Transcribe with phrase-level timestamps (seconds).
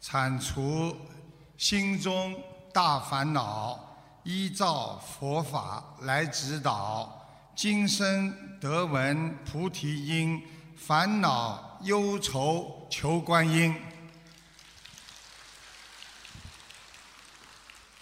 [0.00, 0.96] 铲除
[1.56, 2.34] 心中
[2.72, 3.78] 大烦恼，
[4.22, 10.42] 依照佛法来指导，今生得闻菩提音，
[10.76, 13.74] 烦恼忧愁求观音。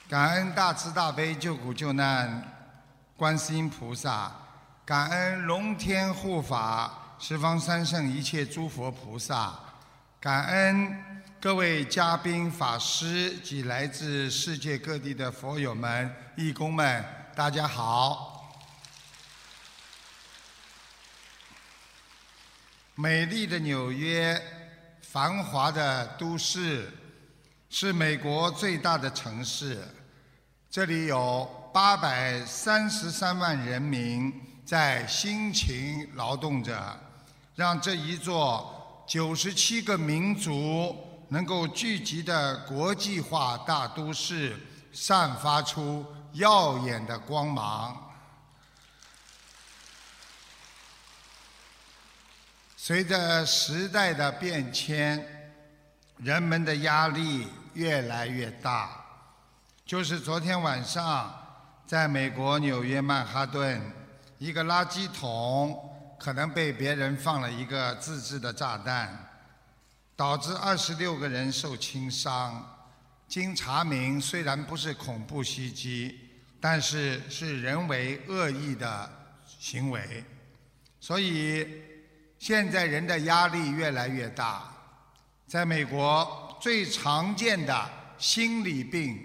[0.08, 2.42] 感恩大慈大悲救苦救难
[3.16, 4.30] 观世音菩萨，
[4.84, 9.54] 感恩龙天护法十方三圣一切诸佛菩萨，
[10.20, 11.13] 感恩
[11.44, 17.04] 各位嘉宾法师及来自世界各地的佛友们、义工们，
[17.36, 18.50] 大家好。
[22.94, 24.40] 美丽的纽约，
[25.02, 26.90] 繁华的都市，
[27.68, 29.86] 是美国最大的城市。
[30.70, 34.32] 这里有八百三十三万人民
[34.64, 36.98] 在辛勤劳动着，
[37.54, 44.56] 让这一座九十七个民族能够聚集的国际化大都市，
[44.92, 48.00] 散发出耀眼的光芒。
[52.76, 55.26] 随着时代的变迁，
[56.18, 59.00] 人们的压力越来越大。
[59.86, 61.34] 就是昨天晚上，
[61.86, 63.80] 在美国纽约曼哈顿，
[64.38, 69.33] 一个垃圾桶可能被别人放了一个自制的炸弹，
[70.16, 72.64] 导致二十六个人受轻伤。
[73.26, 76.18] 经查明，虽然不是恐怖袭击，
[76.60, 79.10] 但是是人为恶意的
[79.46, 80.24] 行为，
[81.00, 81.66] 所以。
[82.36, 84.70] 现在人的压力越来越大，
[85.46, 89.18] 在美国最常见的心理病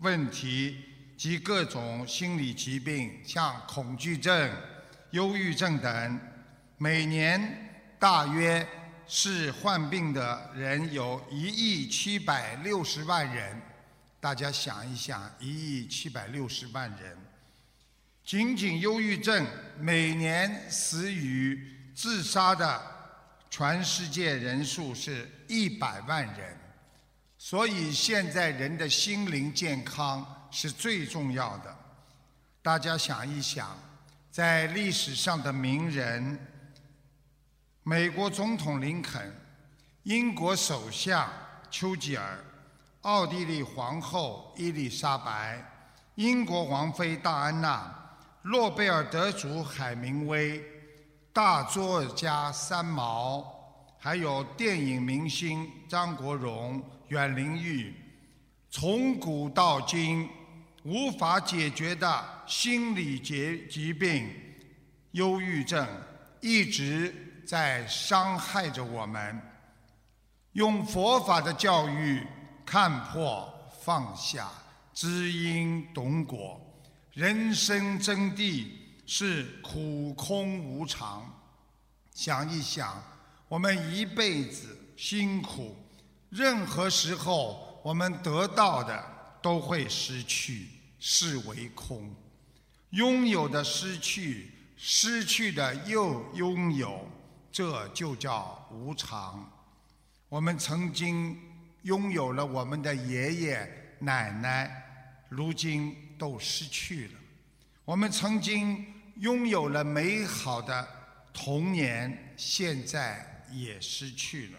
[0.00, 0.76] 问题
[1.16, 4.50] 及各种心理疾病，像恐惧症、
[5.12, 6.20] 忧郁症等，
[6.76, 8.66] 每年大约
[9.08, 13.60] 是患病的人有一亿七百六十万人。
[14.20, 17.16] 大家想一想，一亿七百六十万人，
[18.24, 19.46] 仅仅忧郁症
[19.78, 21.72] 每年死于。
[21.96, 22.78] 自杀的
[23.48, 26.54] 全世界人数是一百万人，
[27.38, 31.74] 所以现在人的心灵健康是最重要的。
[32.60, 33.74] 大家想一想，
[34.30, 36.38] 在历史上的名人，
[37.88, 39.32] 美国总统林肯、
[40.02, 41.30] 英国首相
[41.70, 42.36] 丘吉尔、
[43.02, 45.64] 奥地利皇后伊丽莎白、
[46.16, 47.94] 英国王妃戴安娜、
[48.42, 50.60] 诺贝尔得主海明威。
[51.32, 53.46] 大作家三毛，
[54.00, 57.94] 还有电影明星张国荣、阮玲玉，
[58.68, 60.28] 从古到今
[60.82, 64.28] 无法解决的心理疾疾病——
[65.12, 65.86] 忧郁症，
[66.40, 67.14] 一直
[67.46, 69.40] 在伤害着我们。
[70.52, 72.26] 用佛法的教育
[72.64, 74.50] 看破放下，
[74.92, 76.60] 知因懂果，
[77.12, 78.66] 人生真谛。
[79.08, 81.24] 是苦空无常。
[82.12, 83.00] 想一想，
[83.46, 85.76] 我们一辈子辛苦，
[86.28, 89.00] 任何时候我们得到的
[89.40, 90.66] 都会失去，
[90.98, 92.12] 是为空。
[92.90, 97.08] 拥有的失去，失去的又拥有，
[97.56, 99.50] 这就叫无常。
[100.28, 101.40] 我们曾经
[101.84, 104.70] 拥有了我们的爷爷奶奶，
[105.30, 107.14] 如今都失去了。
[107.86, 108.84] 我们曾经。
[109.20, 110.86] 拥有了美好的
[111.32, 114.58] 童年，现在也失去了。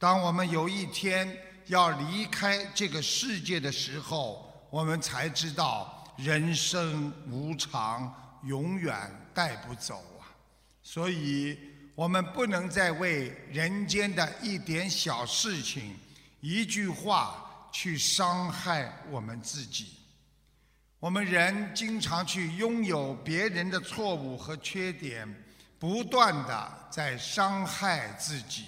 [0.00, 8.12] 当我们有一天要离开这个世界的时候，我们才知道人生无常，
[8.42, 10.26] 永远带不走啊！
[10.82, 11.56] 所以，
[11.94, 15.96] 我们不能再为人间的一点小事情、
[16.40, 19.92] 一句话去伤害我们自己。
[20.98, 25.28] 我们人经常去拥有别人的错误和缺点，
[25.78, 28.64] 不断的在伤害自己，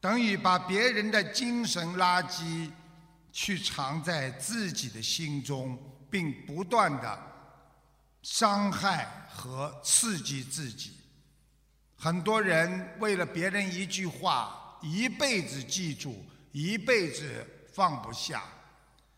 [0.00, 2.70] 等于把别人的精神垃圾
[3.32, 7.22] 去藏在自己的心中，并不断的
[8.22, 10.95] 伤害和刺激自己。
[11.96, 18.42] 很多人为了别人一句话，一辈子记住，一辈子放不下，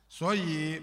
[0.08, 0.82] 所以。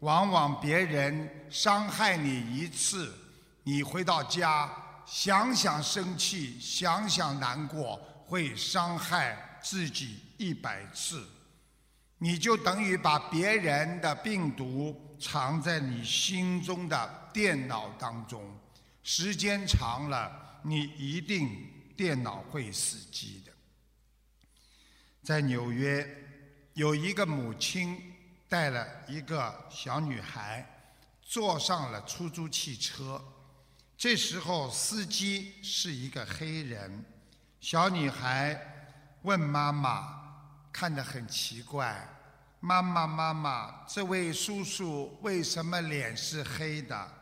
[0.00, 3.14] 往往别人伤害你一次，
[3.62, 4.70] 你回到家
[5.06, 7.96] 想想生气，想想难过，
[8.26, 11.26] 会伤害自己一百次。
[12.18, 18.44] 你就等于把别人的病毒藏在你心中的电脑当中，
[19.02, 20.30] 时间长了，
[20.68, 23.52] 你一定电脑会死机的。
[25.22, 26.04] 在纽约，
[26.74, 28.12] 有一个母亲
[28.48, 30.68] 带了一个小女孩，
[31.22, 33.22] 坐上了出租汽车。
[33.96, 37.04] 这时候，司机是一个黑人。
[37.60, 38.60] 小女孩
[39.22, 40.20] 问妈妈，
[40.72, 42.06] 看得很奇怪
[42.58, 47.12] ：“妈妈，妈妈，这位叔叔为什么脸是黑的？”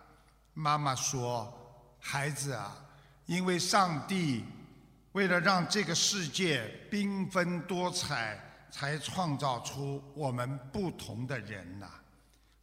[0.55, 1.52] 妈妈说
[2.00, 2.83] ：“孩子啊，
[3.26, 4.44] 因为上帝
[5.12, 8.38] 为了让这个世界缤纷多彩，
[8.70, 11.90] 才创造出我们不同的人呐。”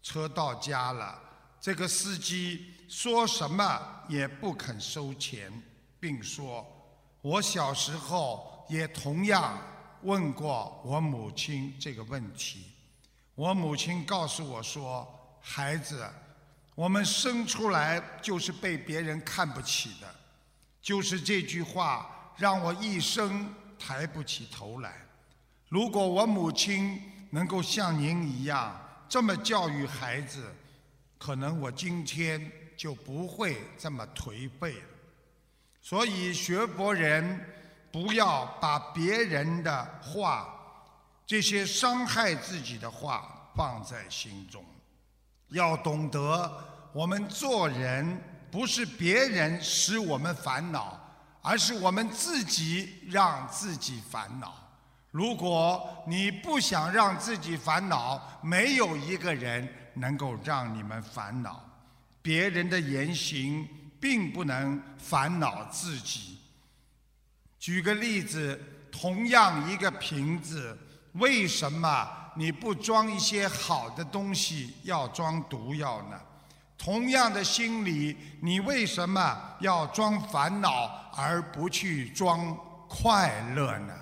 [0.04, 1.20] 车到家了，
[1.60, 2.74] 这个司机。
[2.92, 5.50] 说什么也不肯收钱，
[5.98, 6.68] 并说
[7.24, 9.58] ：“我小时候也同样
[10.02, 12.66] 问过我母亲这个问题。
[13.34, 15.08] 我母亲告诉我说
[15.40, 16.06] ：‘孩子，
[16.76, 20.16] 我们生出来就是被别人看不起的。’
[20.82, 24.94] 就是这句话让我一生抬不起头来。
[25.70, 30.44] 如果我母亲能够像您一样这么教育孩子，
[31.18, 32.52] 可能我今天……”
[32.82, 34.88] 就不会这么颓废了。
[35.84, 37.40] 所以学佛人
[37.92, 40.52] 不要把别人的话、
[41.28, 44.66] 这些伤害自己的话放在心中，
[45.50, 46.52] 要懂得
[46.92, 48.20] 我们做人
[48.52, 51.00] 不是别人使我们烦恼，
[51.42, 54.54] 而是我们自己让自己烦恼。
[55.10, 61.64] 如果你不想让自己烦恼，没有一个人能够让你们烦恼。
[62.22, 63.68] 别人的言行
[64.00, 66.38] 并不能烦恼自己。
[67.58, 68.60] 举个例子，
[68.92, 70.78] 同样一个瓶子，
[71.14, 76.20] 为什么你不装一些好的东西，要装毒药呢？
[76.84, 82.58] 同样的心理，你为什么要装烦恼而不去装
[82.90, 83.94] 快乐呢？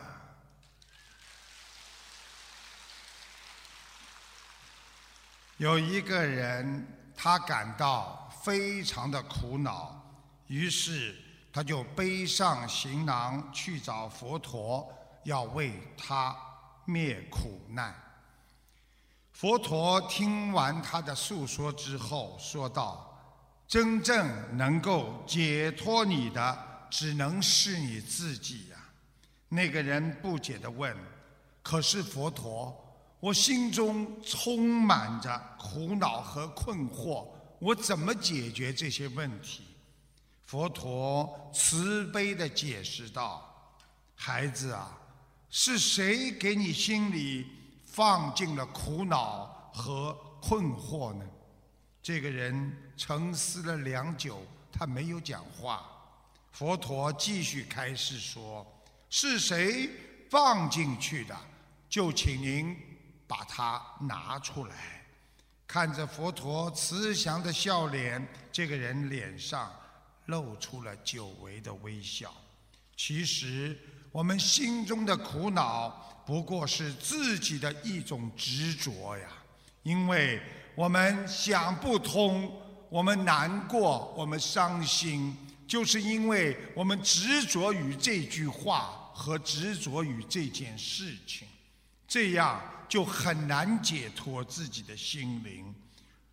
[5.58, 6.96] 有一个人。
[7.22, 10.02] 他感到非常的苦恼，
[10.48, 11.14] 于是
[11.52, 14.90] 他就背上行囊去找佛陀，
[15.26, 16.34] 要为他
[16.86, 17.94] 灭苦难。
[19.40, 23.10] 佛陀听完他的诉说之后，说道
[23.66, 28.76] ：“真正能够解脱你的，只能是你自己呀。”
[29.48, 30.94] 那个人不解地问
[31.64, 32.78] ：“可是佛陀？”
[33.22, 37.26] 我心中充满着苦恼和困惑，
[37.60, 39.64] 我怎么解决这些问题？
[40.44, 43.74] 佛陀慈悲地解释道
[44.16, 45.00] ：“孩子啊，
[45.50, 47.48] 是谁给你心里
[48.00, 51.26] 放进了苦恼和困惑呢？”
[52.02, 54.42] 这个人沉思了良久，
[54.72, 55.86] 他没有讲话。
[56.54, 58.66] 佛陀继续开示说
[59.12, 59.90] ：“是谁
[60.30, 61.36] 放进去的？
[61.90, 62.74] 就请您。”
[63.28, 65.06] 把它拿出来，
[65.68, 69.72] 看着佛陀慈祥的笑脸，这个人脸上
[70.26, 72.34] 露出了久违的微笑。
[72.96, 73.78] 其实，
[74.12, 79.28] 我们心中的苦恼不过是自己的一种执着呀。
[79.84, 80.42] 因为
[80.76, 82.52] 我们想不通，
[82.90, 85.36] 我们难过，我们伤心，
[85.68, 91.48] 就是因为我们执着于这句话和执着于这件事情，
[92.08, 92.62] 这样。
[92.90, 95.72] 就很难解脱自己的心灵。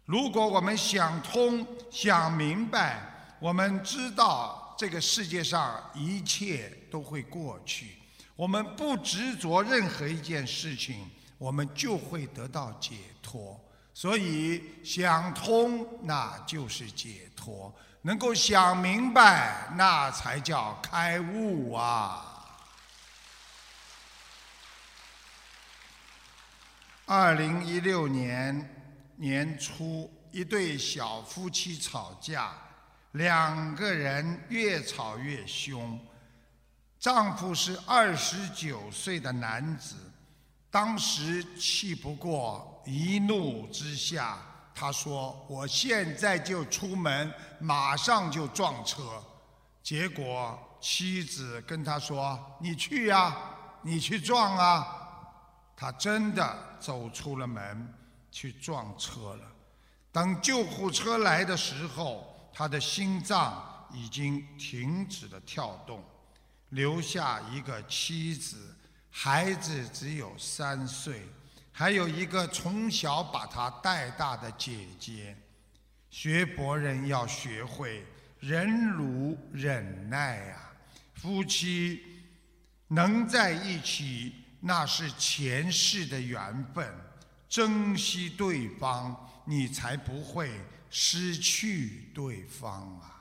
[0.07, 7.97] 如果我们想通、想明白，我们知道这个世界上一切都会过去，
[8.35, 13.59] 我们不执着任何一件事情，我们就会得到解脱。
[13.95, 22.35] 所以，想通那就是解脱，能够想明白，那才叫开悟啊！
[27.07, 32.53] 二零一六年年初，一对小夫妻吵架，
[33.17, 35.99] 两个人越吵越凶。
[36.99, 39.95] 丈夫是二十九岁的男子，
[40.71, 44.39] 当时气不过，一怒之下，
[44.75, 49.03] 他说：“我现在就出门，马上就撞车。”
[49.83, 53.35] 结果妻子跟他说：“你去呀，
[53.83, 54.87] 你去撞啊。”
[55.75, 57.95] 他真的走出了门，
[58.31, 59.45] 去撞车了。
[60.11, 66.03] 等救护车来的时候，他的心脏已经停止了跳动，
[66.71, 68.75] 留下一个妻子，
[69.11, 71.21] 孩子只有三岁，
[71.71, 75.37] 还有一个从小把他带大的姐姐。
[76.09, 78.03] 学博人要学会
[78.41, 80.57] 忍辱忍耐呀，
[81.13, 82.01] 夫妻
[82.89, 84.33] 能在一起。
[84.61, 86.91] 那是前世的缘分。
[87.51, 90.51] 珍惜对方，你才不会
[90.91, 93.13] 失去对方啊！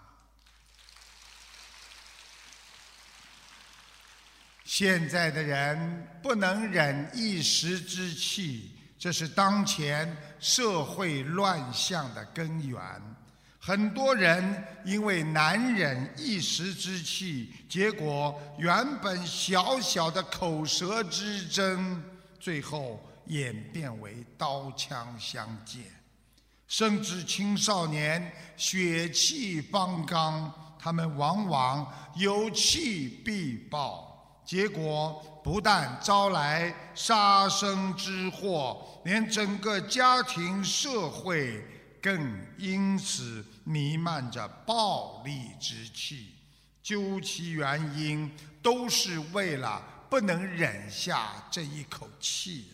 [4.64, 12.82] 现在的人不能忍一时之气，这是当前社会乱象的根源。
[13.60, 22.04] 很多人因为难忍一时之气，结果原本小小的口舌之争，
[22.40, 25.84] 最后演变为刀枪相见，
[26.68, 34.42] 甚至青少年血气方刚，他们往往有气必爆。
[34.46, 41.66] 结果不但招来杀身之祸，连整个家庭社会
[42.00, 46.36] 更因此弥漫着暴力之气。
[46.84, 48.32] 究其原因，
[48.62, 52.68] 都是为了不能忍下这一口气。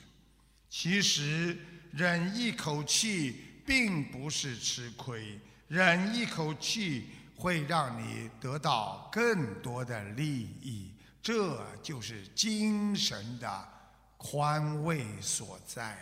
[0.70, 1.58] 其实，
[1.92, 10.26] 忍一口气并不是吃亏，忍一口气会让你得到更多的利
[10.62, 10.94] 益。
[11.24, 13.70] 这就是精神的
[14.18, 15.98] 宽慰所在呀！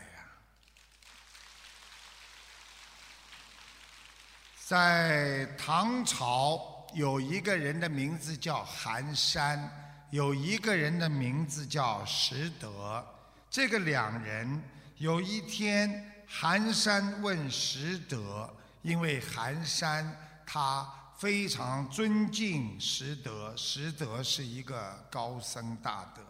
[4.66, 9.70] 在唐朝，有一个人的名字叫寒山，
[10.12, 13.06] 有一个人的名字叫石德。
[13.50, 14.63] 这个两人
[14.98, 18.48] 有一天，寒山问石德，
[18.83, 20.88] 因为寒山他。
[21.17, 26.21] 非常尊敬石德，石德是一个高僧大德。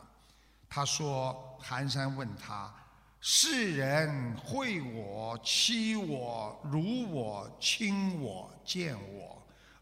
[0.67, 2.73] 他说：“寒山问他，
[3.21, 9.39] 世人会我、欺我、辱我、轻我、贱我、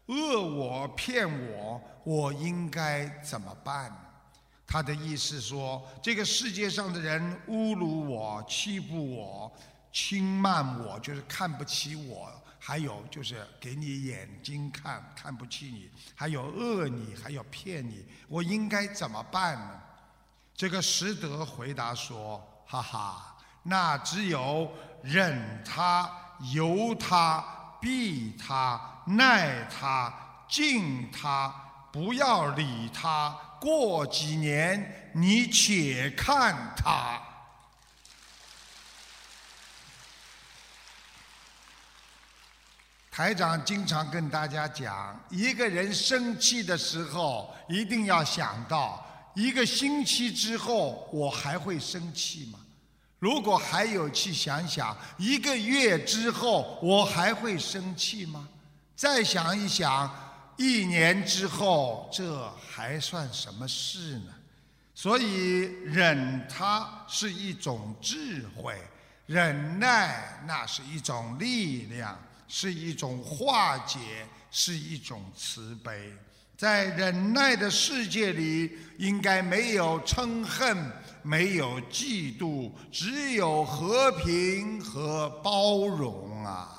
[0.08, 3.90] 恶我、骗我，我应该怎么办？”
[4.68, 9.50] 他的意思说，这个世界上的人侮辱我、欺负我、
[9.92, 12.30] 轻慢我，就是看不起我。
[12.60, 18.04] 还有就是给你眼睛看，看不起你；还有恶你，还有骗你。
[18.26, 19.80] 我应该怎么办呢？
[20.54, 24.70] 这个石德回答说：“哈哈，那只有
[25.02, 26.10] 忍他、
[26.52, 27.42] 由他、
[27.80, 30.12] 避他、耐他、
[30.48, 31.48] 敬他，
[31.92, 33.30] 不要理他。
[33.60, 37.22] 过几年，你且看他。”
[43.18, 52.60] 台长经常跟大家讲，一个人生气的时候，一定要想到一个星期之后，我还会生气吗？
[53.18, 58.48] 如果还有气，想想一个月之后，我还会生气吗？
[58.94, 60.08] 再想一想，
[60.56, 64.32] 一年之后，这还算什么事呢？
[64.94, 68.80] 所以，忍它是一种智慧，
[69.26, 72.16] 忍耐那是一种力量。
[72.48, 73.98] 是一种化解，
[74.50, 76.12] 是一种慈悲。
[76.56, 80.90] 在忍耐的世界里，应该没有嗔恨，
[81.22, 86.74] 没有嫉妒，只有和平和包容啊！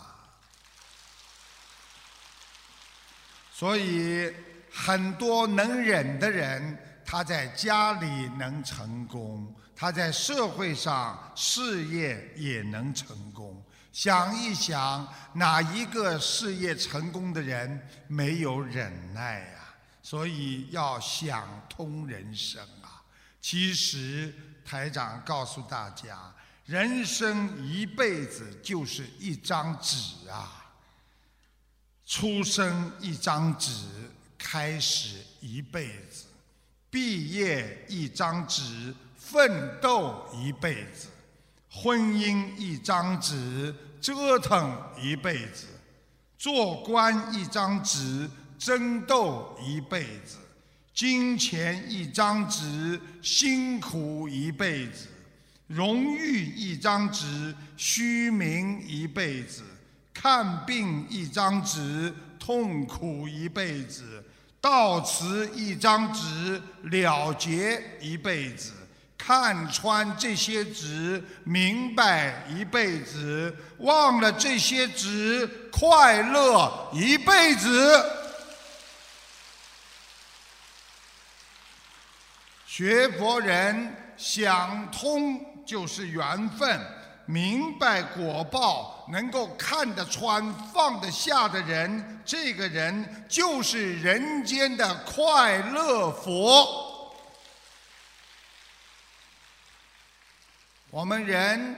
[3.53, 4.33] 所以，
[4.71, 8.07] 很多能忍的人，他在家里
[8.37, 13.58] 能成功，他在社会上事业也能成功。
[14.01, 19.75] 想一想，哪一个事业成功的人没有忍耐呀？
[20.01, 23.03] 所以要想通人生啊！
[23.41, 30.71] 其实台长告诉大家，人生一辈子就是一张纸啊，
[32.05, 33.69] 出生一张纸，
[34.37, 36.27] 开始一辈子，
[36.89, 41.09] 毕业一张纸，奋斗一辈子。
[41.71, 45.65] 婚姻一张纸，折腾一辈子；
[46.37, 50.37] 做官一张纸，争斗一辈子；
[50.93, 55.07] 金钱一张纸，辛苦一辈子；
[55.67, 59.61] 荣誉一张纸，虚名一辈子；
[60.13, 64.03] 看病一张纸，痛苦一辈子；
[64.61, 68.73] 到此一张纸，了结一辈子。
[69.19, 78.03] 看穿这些纸，明白一辈子；忘了这些纸，快乐一辈子。
[82.65, 86.79] 学佛人想通就是缘分，
[87.25, 96.88] 明白果报，能够看得穿、放得下的人，这个人就是人间的快乐佛。
[100.91, 101.75] 我们人，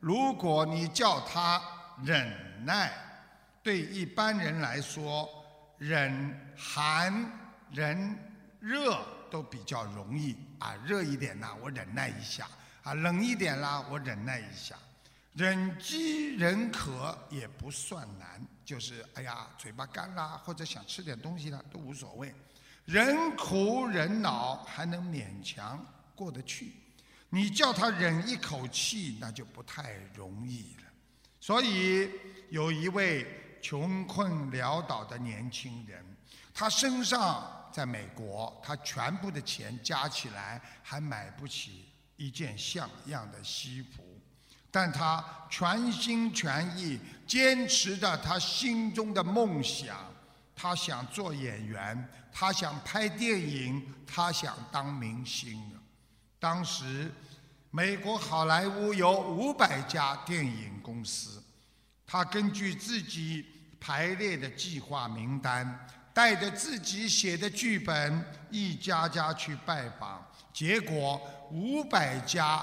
[0.00, 1.62] 如果你叫他
[2.04, 2.30] 忍
[2.66, 2.92] 耐，
[3.62, 5.26] 对一般人来说，
[5.78, 7.10] 忍寒、
[7.70, 8.14] 忍
[8.60, 8.98] 热
[9.30, 10.74] 都比较容易啊。
[10.84, 12.44] 热一点呢，我忍耐一下；
[12.82, 14.76] 啊，冷一点啦，我忍耐一下。
[15.32, 22.32] 忍饥忍渴也不算难，就是哎呀，嘴巴干啦，或者想吃点东西啦，都无所谓。
[22.84, 25.82] 忍苦忍恼还能勉强
[26.14, 26.74] 过得去，
[27.34, 30.84] 你叫他忍一口气，那就不太容易了。
[31.40, 32.08] 所以
[32.48, 33.26] 有一位
[33.60, 36.00] 穷困潦倒的年轻人，
[36.54, 41.86] 他身上在美国，他全部的钱加起来还买不起
[42.16, 44.04] 一件像样的西服。
[44.70, 49.96] 但他全心全意坚持着他心中的梦想，
[50.54, 55.60] 他想做演员，他想拍电影，他想当明星。
[56.44, 57.10] 当时，
[57.70, 61.42] 美国好莱坞有五百家电影公司，
[62.06, 63.46] 他根据自己
[63.80, 70.22] 排列的计划名单，带着自己写的剧本，一家家去拜访，
[70.52, 71.18] 结果
[71.50, 72.62] 五百家。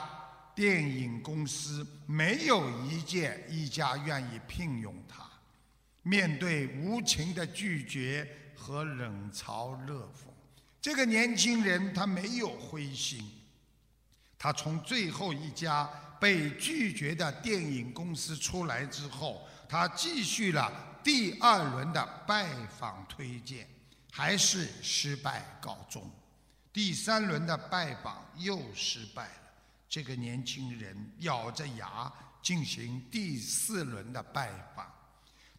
[0.53, 5.27] 电影公司没有一件一家愿意聘用他。
[6.03, 10.29] 面对无情的拒绝和冷嘲热讽，
[10.81, 13.27] 这个年轻人他没有灰心。
[14.41, 15.87] 他从最后一家
[16.19, 22.47] 被拒绝的电影公司出来之后，他继续了第二轮的拜
[22.79, 23.67] 访推荐，
[24.11, 26.09] 还是失败告终。
[26.73, 29.51] 第三轮的拜访又失败了。
[29.87, 34.91] 这个年轻人咬着牙进行第四轮的拜访。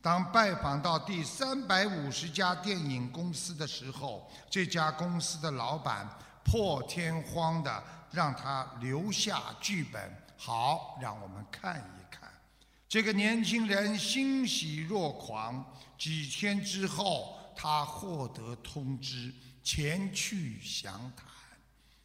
[0.01, 6.09] 当拜访到第三百五十家电影公司的时候，这家公司的老板
[6.43, 10.01] 破天荒的让他留下剧本，
[10.37, 12.31] 好让我们看一看。
[12.89, 15.65] 这个年轻人欣喜若狂。
[15.99, 21.27] 几天之后，他获得通知，前去详谈。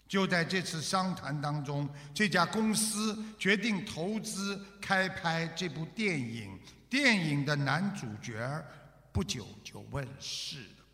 [0.07, 6.57] 就在这次商谈当中，这家公司决定投资开拍这部电影。
[6.89, 8.63] 电影的男主角
[9.11, 10.85] 不久就问世了。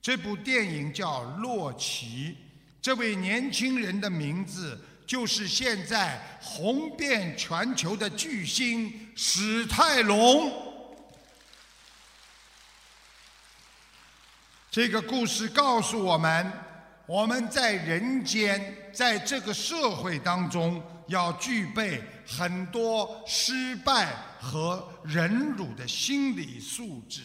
[0.00, 2.32] 这部电影叫《洛奇》，
[2.82, 10.50] 这位年轻人的名字就是现在红遍全球的巨星史泰龙。
[14.70, 16.52] 这个故事告诉我们。
[17.06, 27.22] 我们在人间，在这个社会当中，要具备很多失败和忍辱的心理素质。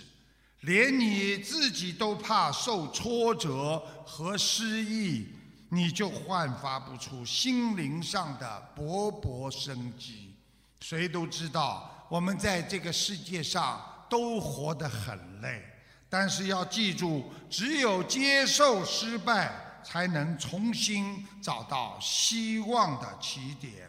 [0.62, 5.28] 连你自己都怕受挫折和失意，
[5.76, 10.34] 你就焕发不出心灵上的勃勃生机。
[10.80, 15.62] 谁都知道，我们在这个世界上都活得很累，
[16.10, 19.64] 但是要记住，只有接受失败。
[19.86, 23.88] 才能重新找到希望的起点。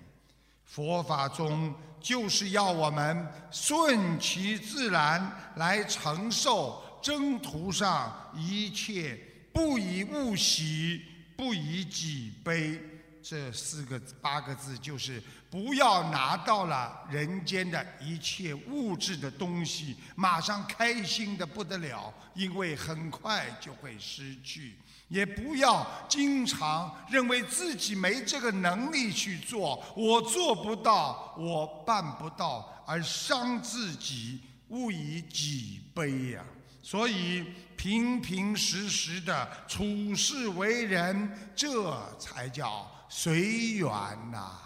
[0.67, 9.19] 佛法中就是要我们顺其自然来承受征途上一切，
[9.55, 11.01] 不以物喜，
[11.37, 12.81] 不以己悲。
[13.29, 15.21] 这四个八个字就是
[15.51, 24.77] 不要拿到了人间的一切物质的东西，马上开心的不得了，因为很快就会失去。
[25.09, 36.45] 也不要经常认为自己没这个能力去做，我做不到，我办不到，而伤自己，勿以己悲呀。
[36.81, 37.45] 所以，
[37.77, 43.91] 平平实实的处世为人，这才叫随缘
[44.31, 44.59] 呐。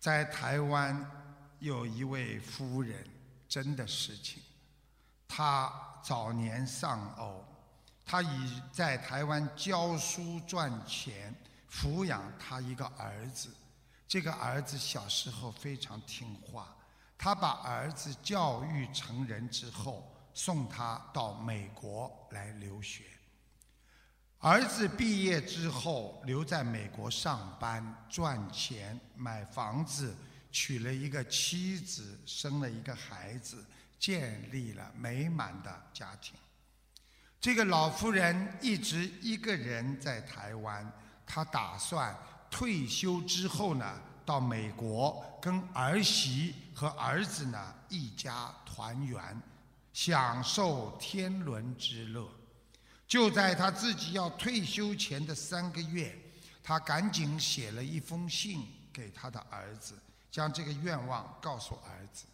[0.00, 1.08] 在台湾
[1.58, 3.04] 有一位夫人，
[3.48, 4.42] 真的事情。
[5.26, 5.70] 她
[6.02, 7.44] 早年丧偶，
[8.06, 11.34] 她已在台湾教书赚钱，
[11.70, 13.54] 抚养她一个儿子。
[14.06, 16.74] 这个儿子小时候非常听话，
[17.18, 23.04] 他把儿子教育成人之后，送他到美国来留学。
[24.38, 30.16] 儿子毕业之后留在美国上班赚钱，买房子，
[30.52, 33.62] 娶了一个妻子，生了一个孩子。
[33.98, 36.36] 建立了美满的家庭。
[37.40, 40.88] 这个老妇人一直一个人在台湾，
[41.26, 42.16] 她打算
[42.48, 49.42] 退休之后呢，到美国跟儿媳和儿子呢一家团圆，
[49.94, 52.28] 享受天伦之乐。
[53.06, 56.14] 就在他自己要退休前的三个月，
[56.62, 59.98] 他赶紧写了一封信给他的儿子，
[60.30, 62.26] 将这个愿望告诉儿子。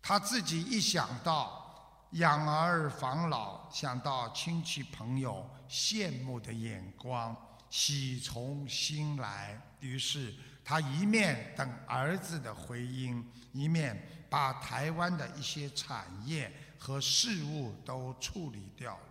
[0.00, 7.36] 他自己一想到养儿防老，想到亲戚朋友羡慕的眼光，
[7.68, 10.32] 喜从心来，于是
[10.68, 19.04] 他一面等儿子的回音，一面把台湾的一些产业和事务都处理掉了。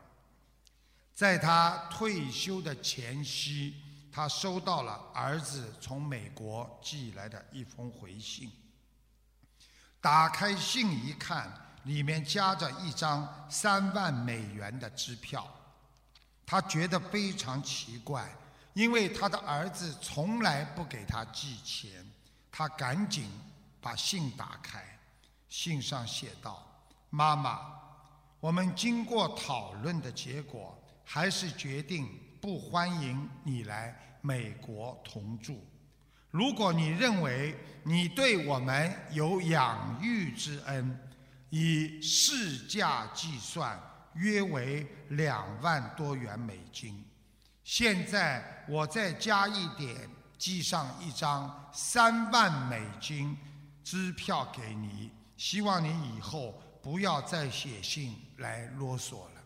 [1.13, 3.73] 在他退休的前夕，
[4.11, 8.51] 他收到了儿子从美国寄来的一封回信。
[10.01, 11.49] 打开信一看，
[11.85, 15.49] 里面夹着一张三万美元的支票。
[16.45, 18.29] 他觉得非常奇怪，
[18.75, 21.89] 因为他的儿子从来不给他寄钱。
[22.51, 23.29] 他赶紧
[23.81, 24.81] 把信打开，
[25.49, 26.65] 信上写道
[27.09, 27.59] ：“妈妈，
[28.39, 32.09] 我们经过讨论的结果。”还是决定
[32.41, 35.63] 不欢迎你来美国同住。
[36.31, 40.99] 如果你认为你对我们有养育之恩，
[41.51, 43.79] 以市价计算
[44.15, 47.04] 约为两万多元美金。
[47.65, 53.35] 现在我再加一点，寄上一张三万美金
[53.83, 55.11] 支票给你。
[55.35, 59.41] 希望你以后不要再写信来啰嗦了。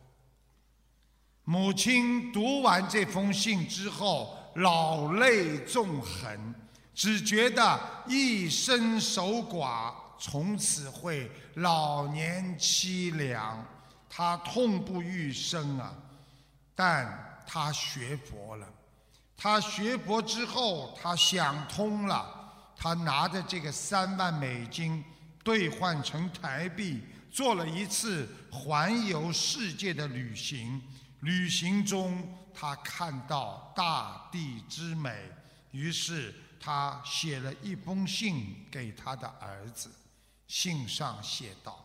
[1.46, 6.54] 母亲读完这封信之后，老泪纵横，
[6.94, 13.66] 只觉得一生守寡，从此会老年凄凉，
[14.10, 15.96] 她痛不欲生啊！
[16.76, 18.68] 但他学佛了，
[19.36, 22.24] 他学佛之后，他想通了，
[22.78, 25.04] 他拿着这个三万美金
[25.44, 30.80] 兑换成台币，做了一次环游世界的旅行。
[31.22, 35.12] 旅行中，他看到大地之美，
[35.72, 39.90] 于是他写了一封信给他的儿子。
[40.48, 41.84] 信上写道：“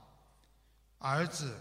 [1.00, 1.59] 儿子，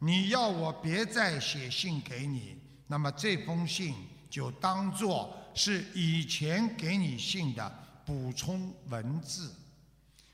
[0.00, 3.94] 你要我别再写信给你，那么这封信
[4.30, 7.72] 就当做是以前给你信的
[8.04, 9.54] 补充文字。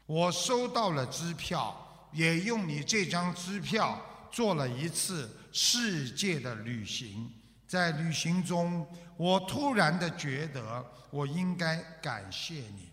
[0.06, 7.30] 我收到了支票，也用你这张支票做了一次。”世界的旅行，
[7.68, 8.86] 在旅行中，
[9.18, 12.88] 我突然的觉得，我应该感谢你，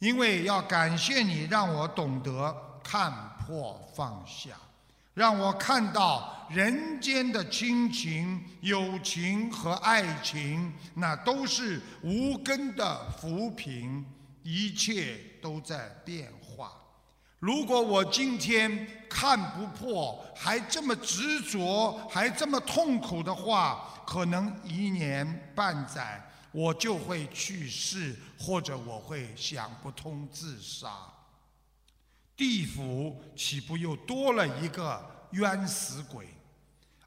[0.00, 4.56] 因为要感谢你，让我懂得看破放下，
[5.16, 14.04] 让我看到人间的亲情、友情和爱情，那都是无根的浮萍，
[14.42, 16.70] 一切都在变化。
[17.38, 30.90] 如果我今天看不破，还这么执着，还这么痛苦的话，可能一年半载我就会去世，或者我会想不通自杀。
[32.36, 36.26] 地府岂不又多了一个冤死鬼？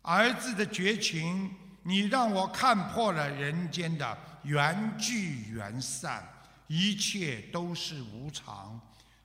[0.02, 6.28] 儿子的绝情，你让我看破了人间的缘聚缘散，
[6.68, 8.80] 一切都是无常。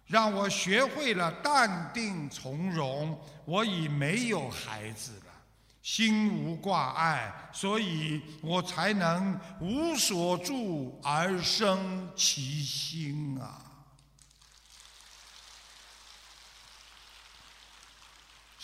[0.07, 5.33] 让我学会了淡定从容，我已没有孩子了，
[5.81, 13.63] 心无挂碍，所以我才能无所住而生其心啊！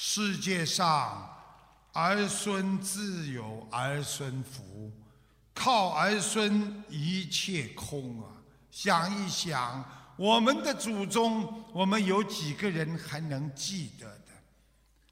[0.02, 1.30] 世界上
[1.92, 4.90] 儿孙自有儿孙福，
[5.52, 8.32] 靠儿孙一切空啊！
[8.70, 9.84] 想一想。
[10.16, 14.32] 我们的祖宗，我们有几个人还能记得的？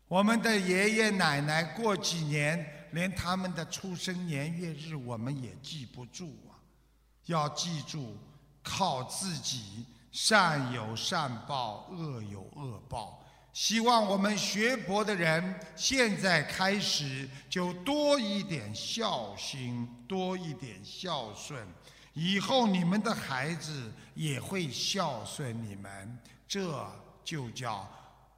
[0.08, 6.56] 我们的爷爷奶奶过几年，连他们的出生年月日我们也记不住啊！
[7.26, 8.16] 要记住，
[8.62, 13.17] 靠自己，善有善报，恶有恶报。
[13.58, 21.66] 希望我们学佛的人，现在开始就多一点孝心，多一点孝顺。
[22.12, 26.16] 以后你们的孩子也会孝顺你们，
[26.46, 26.88] 这
[27.24, 27.90] 就叫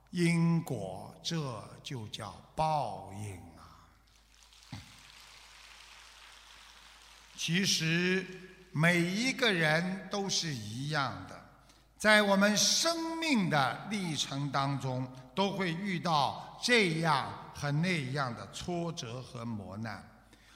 [0.09, 4.81] 因果，这就叫报应啊！
[7.37, 8.25] 其实
[8.73, 11.40] 每一个人都是一样的，
[12.01, 20.03] 在我们生命的历程当中，都会遇到这样和那样的挫折和磨难。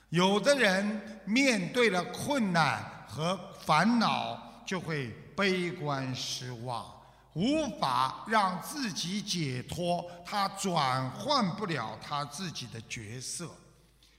[0.09, 2.93] 有的人面对了困难。
[3.07, 6.85] 和烦恼就会悲观失望，
[7.35, 13.49] 无法让自己解脱，他转换不了他自己的角色。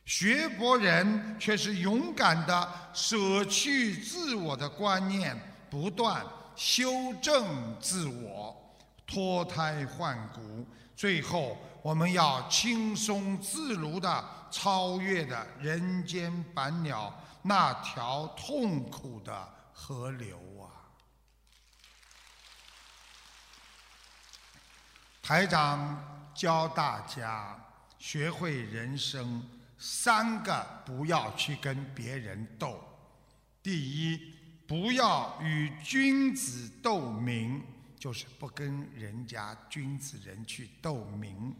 [0.05, 5.37] 学佛人却是勇敢的舍去自我的观念，
[5.69, 10.67] 不断修正自我，脱胎换骨。
[10.95, 20.71] 最后，我们要轻松自如的超越的人间百鸟那条痛苦的河流啊！
[25.21, 27.59] 台长教大家
[27.99, 29.43] 学会人生。
[29.77, 32.81] 三个不要去跟别人斗。
[33.61, 34.34] 第一，
[34.67, 37.61] 不要与君子斗名，
[37.99, 41.53] 就是不跟人家君子人去斗名；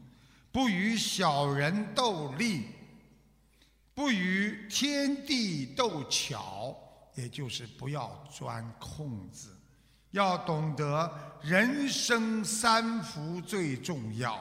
[0.52, 2.64] 不与小人斗利；
[3.94, 6.76] 不与天地斗巧，
[7.16, 9.56] 也就是不要钻空子。
[10.12, 14.40] 要懂得人生三福最重要。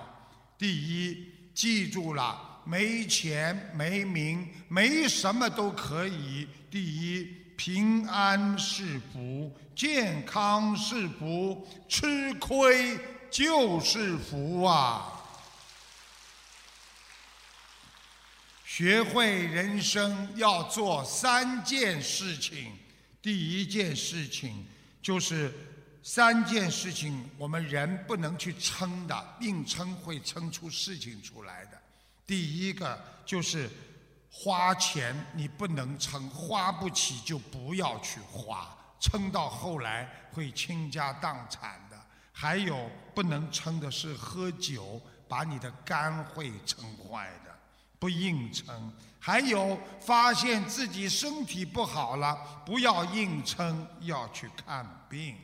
[0.57, 2.53] 第一，记住了。
[2.67, 6.49] 没钱没名没什么都可以。
[6.71, 12.99] 第一，平安是福，健康是福，吃亏
[13.31, 15.11] 就是福啊！
[18.65, 22.73] 学会人生要做三件事情。
[23.23, 24.67] 第一件事情
[25.01, 25.53] 就是
[26.03, 31.81] 三件事情，我们人不能去撑的，硬撑会撑出事情出来的。
[32.27, 33.71] 第一个就是
[34.37, 41.97] 花钱，你不能撑，花不起就不要去花，撑到后来会倾家荡产的。
[42.33, 47.55] 还有不能撑的是喝酒，把你的肝会撑坏的，
[48.01, 48.93] 不硬撑。
[49.21, 55.37] 还有发现自己身体不好了，不要硬撑，要去看病。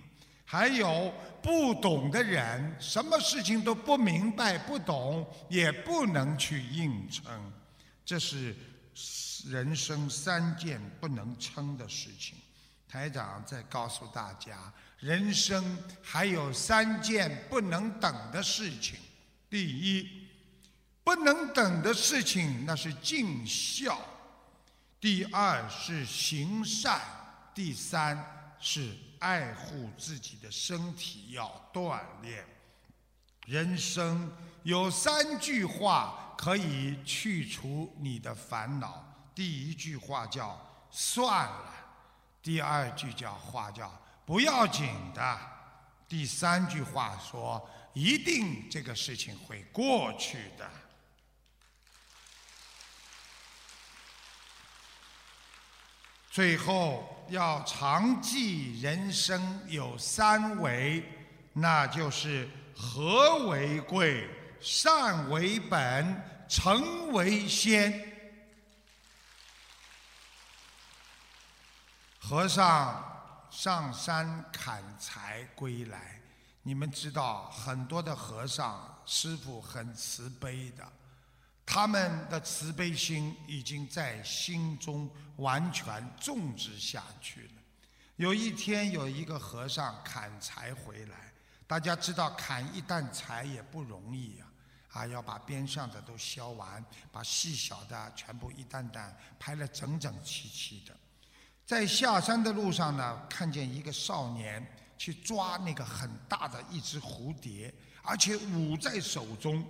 [0.44, 7.52] 还有不懂的人，什么事情都不明白、不懂，也不能去硬撑。
[8.04, 8.56] 这是
[9.46, 12.36] 人生三件不能撑的事情。
[12.88, 18.98] 台长在告诉大家，人生还有三件不能等的事情。
[19.48, 20.28] 第一，
[21.02, 23.94] 不能等的事情那是尽孝；
[25.00, 26.98] 第二是行善；
[27.54, 28.96] 第三是。
[29.20, 32.42] 爱护自己的身体要锻炼。
[33.44, 39.04] 人生有三句话可以去除你的烦恼。
[39.34, 40.58] 第一句话叫
[40.90, 41.74] “算了”，
[42.42, 43.92] 第二句叫话叫
[44.24, 45.38] “不要紧的”，
[46.08, 50.66] 第三句话说“一定这个事情会过去的”。
[56.30, 61.04] 最后要常记，人生有三为，
[61.52, 64.26] 那就是和为贵，
[64.58, 68.10] 善为本，诚为先。
[72.18, 76.20] 和尚上山砍柴归来，
[76.64, 80.84] 你们知道，很多的和尚师傅很慈悲的。
[81.64, 87.52] 他们的慈悲心已经在心中完全种植下去了。
[88.16, 91.32] 有一天，有一个和尚砍柴回来，
[91.68, 94.49] 大家知道砍一担柴也不容易啊，
[94.92, 100.94] 啊，要把边上的都削完，把细小的全部一担担排了整整齐齐的。
[101.64, 104.64] 在下山的路上呢，看见一个少年
[104.98, 107.72] 去抓那个很大的一只蝴蝶，
[108.02, 109.66] 而且捂在手中。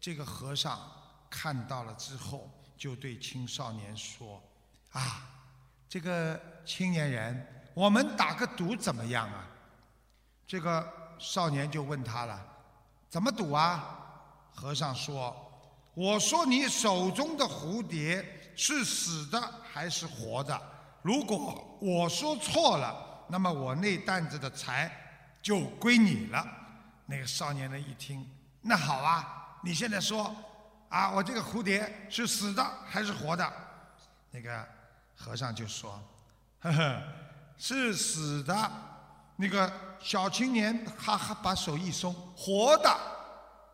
[0.00, 0.78] 这个和尚。
[1.30, 4.42] 看到了之后，就对青少年说
[4.92, 5.28] ：“啊，
[5.86, 9.46] 这个青年人，我们打个赌怎么样啊？”
[10.48, 12.42] 这个少年就问他了
[13.10, 13.94] ：“怎么赌啊？”
[14.54, 15.34] 和尚说
[15.94, 18.24] ：“我说你手中的蝴蝶
[18.56, 19.40] 是死的
[19.72, 20.60] 还是活的？
[21.02, 24.90] 如果我说错了，那么我那担子的财
[25.42, 26.46] 就归你了。”
[27.06, 28.28] 那个少年人一听
[28.62, 30.34] ：“那好啊，你现在说。”
[30.88, 33.52] 啊，我这个蝴蝶是死的还是活的？
[34.30, 34.66] 那个
[35.14, 36.02] 和尚就说
[36.60, 37.02] ：“呵呵，
[37.58, 38.72] 是死的。”
[39.36, 42.90] 那个小青年哈哈把手一松，活的，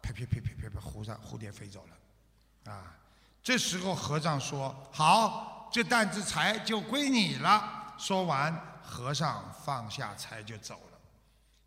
[0.04, 2.72] 啪啪啪啪啪啪，蝴上蝴蝶飞走了。
[2.72, 2.94] 啊，
[3.42, 10.98] 这时候和尚说：“好，这担子财就归你了。”说完，和尚放下财就走了。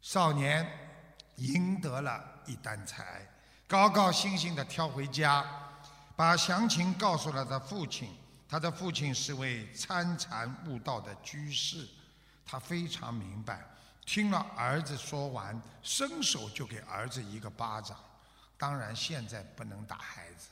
[0.02, 0.69] 少年
[1.38, 3.28] 赢得了一担财。
[3.67, 5.43] 高高兴兴地挑回家，
[6.15, 8.15] 把详情告诉了他父亲。
[8.47, 11.86] 他的父亲是位参禅悟道的居士，
[12.45, 13.67] 他非常明白。
[14.06, 17.97] 听了儿子说完，伸手就给儿子一个巴掌。
[18.58, 20.48] 当然，现在不能打孩子。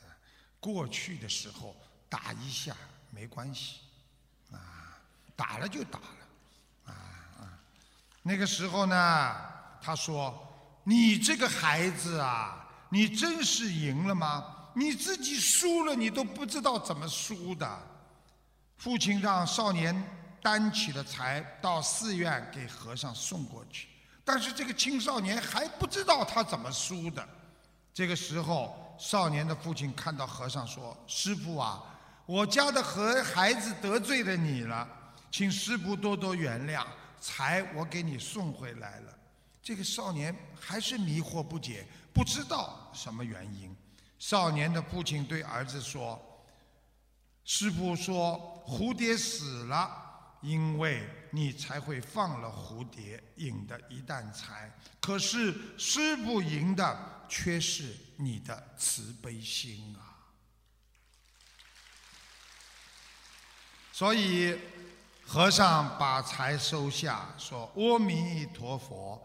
[0.60, 1.76] 过去的时候
[2.08, 2.76] 打一下
[3.10, 3.80] 没关系，
[4.52, 4.98] 啊，
[5.34, 6.06] 打了就打了，
[6.86, 6.92] 啊
[7.38, 7.58] 啊。
[8.22, 9.36] 那个时候呢，
[9.82, 10.34] 他说
[10.82, 14.70] ：“你这个孩子啊，你真是赢了吗？
[14.74, 17.82] 你自己输了，你都不知道怎么输的。”
[18.78, 19.94] 父亲让少年
[20.42, 23.88] 担起了财到寺院给和尚送过去，
[24.24, 27.26] 但是这个青少年还不知道他怎么输的。
[27.96, 28.76] 这个时候。
[28.98, 31.84] 少年的父亲看到和尚说：“师傅啊，
[32.24, 34.88] 我家的和孩子得罪了你了，
[35.30, 36.82] 请师傅多多原谅。
[37.20, 39.18] 财我给你送回来了。”
[39.62, 43.76] 这个少年还是迷惑不解，不知道什么原因。
[44.18, 46.18] 少年的父亲对儿子说
[47.44, 49.90] ：“师傅说蝴蝶死了，
[50.40, 54.72] 因为你才会放了蝴蝶，引得一担财。
[55.00, 60.32] 可是师傅赢的却是……”你的慈悲心啊！
[63.92, 64.58] 所以
[65.22, 69.22] 和尚把财收下，说：“阿弥陀佛，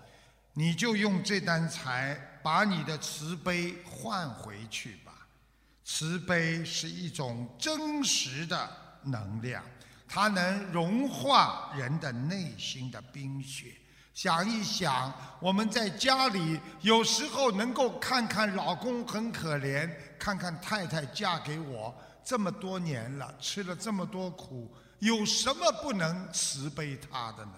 [0.55, 5.25] 你就用这担财把你的慈悲换回去吧。
[5.85, 9.63] 慈悲是一种真实的能量，
[10.13, 13.73] 它能融化人的内心的冰雪。”
[14.13, 24.69] 想一想，我们在家里有时候能够看看老公很可怜，看看太太嫁给我这么多年了，吃了这么多苦，
[24.99, 27.53] 有什么不能慈悲他的呢？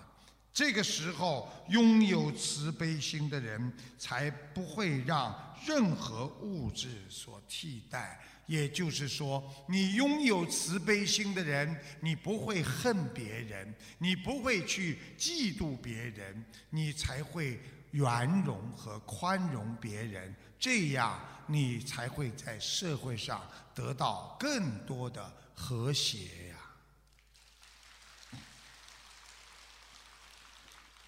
[0.53, 5.35] 这个时候，拥有慈悲心的人，才不会让
[5.65, 8.19] 任何物质所替代。
[8.45, 17.59] 也就是说，你拥有慈悲心的人，你不会恨别人，你不会去嫉妒别人，你才会
[17.91, 23.41] 圆融和宽容别人，这样你才会在社会上
[23.73, 26.57] 得到更多的和谐呀。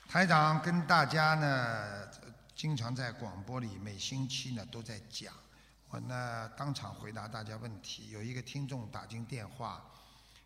[0.08, 2.10] 台长跟大家呢，
[2.56, 5.34] 经常在广播里每星期呢都在讲。
[5.90, 8.10] 我呢当场回答大家问题。
[8.10, 9.84] 有一个听众打进电话，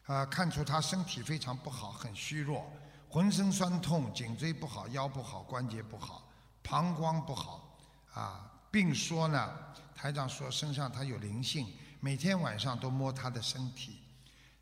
[0.06, 2.72] 啊，看出他身体非常不好，很虚弱，
[3.10, 6.30] 浑身酸痛，颈椎不好，腰不好，关节不好，
[6.62, 7.78] 膀胱不好，
[8.14, 9.52] 啊，并说呢，
[9.96, 14.00] 台长说身上他有灵性，每天晚上都摸他的身体。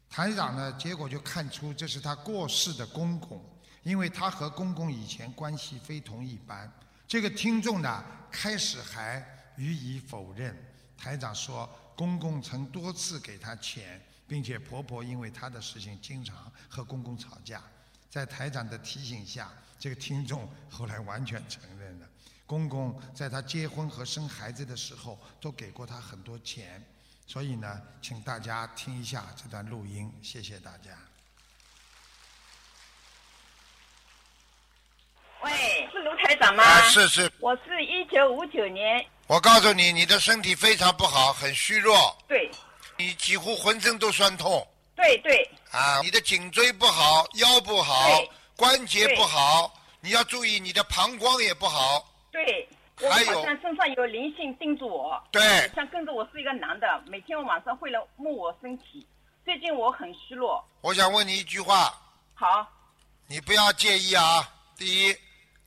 [0.09, 3.43] 台长呢，结果就看出这是他过世的公公，
[3.83, 6.71] 因为他和公公以前关系非同一般。
[7.05, 9.25] 这个听众呢，开始还
[9.57, 10.55] 予以否认。
[10.97, 17.61] 台长说，公公曾多次给他钱，并且婆婆因为他的事情经常和公公吵架。
[18.09, 22.07] 在台长的提醒下，这个听众后来完全承认了，
[22.45, 26.83] 公公在她结婚和生孩子的时候都给过她很多钱。
[27.27, 30.97] 所以呢，请大家听一下这段录音，谢谢大家。
[35.43, 36.63] 喂，是卢台长吗？
[36.63, 37.31] 啊，是是。
[37.39, 39.05] 我是一九五九年。
[39.27, 42.17] 我告诉你，你的身体非常不好，很虚弱。
[42.29, 42.49] 对。
[42.97, 44.65] 你几乎浑身都酸痛。
[44.95, 45.47] 对对。
[45.69, 47.93] 啊，你的颈椎不好，腰不好，
[48.55, 52.05] 关节不好，你要注意，你的膀胱也不好。
[52.31, 52.67] 对。
[53.01, 55.21] 我好像身上有灵性盯住我。
[55.29, 55.69] 对。
[55.75, 59.05] 像跟着我是一个男的，每天晚上会来摸我身体。
[59.43, 60.65] 最近我很虚弱。
[60.79, 61.93] 我想问你一句话。
[62.33, 62.65] 好。
[63.27, 64.49] 你不要介意啊。
[64.77, 65.15] 第一，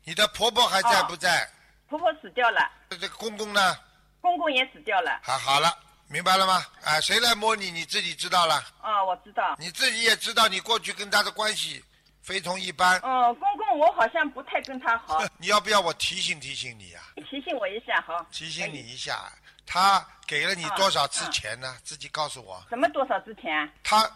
[0.02, 1.46] 你的婆婆还在不在？
[1.90, 2.70] 婆婆死掉了。
[2.88, 3.76] 这个公公呢？
[4.20, 5.20] 公公也死掉了。
[5.24, 5.76] 好，好了，
[6.06, 6.64] 明白了吗？
[6.84, 7.68] 啊，谁来摸你？
[7.72, 8.62] 你自己知道了。
[8.80, 9.56] 啊，我知道。
[9.58, 11.84] 你自己也知道，你过去跟他的关系
[12.22, 12.96] 非同一般。
[13.00, 15.20] 哦，公公，我好像不太跟他好。
[15.36, 17.00] 你要不要我提醒提醒你呀？
[17.28, 18.24] 提醒我一下，好。
[18.30, 19.32] 提醒你一下，
[19.66, 21.76] 他给了你多少次钱呢？
[21.82, 22.64] 自己告诉我。
[22.68, 23.68] 什么多少次钱？
[23.82, 24.08] 他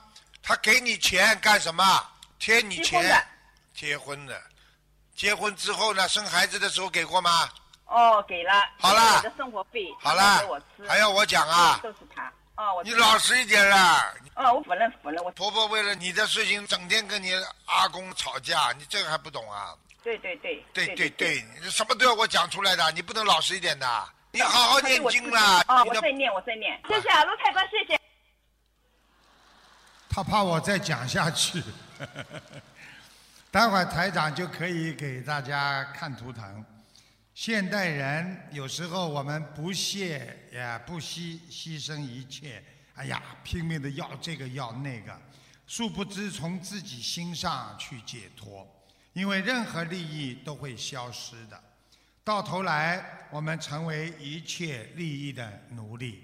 [0.42, 1.84] 他给你钱干什么？
[2.38, 3.20] 贴你钱？
[3.74, 4.40] 结婚的。
[5.16, 6.06] 结婚之后呢？
[6.08, 7.48] 生孩子的时候给过吗？
[7.86, 8.52] 哦，给了。
[8.78, 9.20] 好了。
[9.22, 9.86] 的生活费。
[10.00, 10.40] 好了。
[10.40, 10.88] 给我吃。
[10.88, 11.78] 还要我讲啊？
[11.82, 12.32] 都是他。
[12.56, 12.82] 哦，我。
[12.82, 14.12] 你老实一点啦。
[14.34, 15.30] 哦，我否认否认我。
[15.32, 17.32] 婆婆为了你的事情，整天跟你
[17.66, 19.74] 阿公吵架，你这个还不懂啊？
[20.02, 20.64] 对对对。
[20.72, 24.08] 对对对，你什么都要我讲出来的，你不能老实一点的。
[24.32, 25.62] 你好好念经啦。
[25.68, 26.80] 哦，我在念，我在念。
[26.88, 28.00] 谢谢啊，陆太官，谢谢。
[30.10, 31.62] 他怕我再讲下去。
[33.50, 36.64] 待会儿台长就可以给大家看图腾。
[37.34, 42.62] 现代人有时候我们不屑也不惜牺牲一切，
[42.94, 45.20] 哎呀，拼命的要这个要那个，
[45.66, 48.64] 殊不知从自己心上去解脱，
[49.14, 51.60] 因为任何利益都会消失的。
[52.22, 56.22] 到头来，我们成为一切利益的奴隶。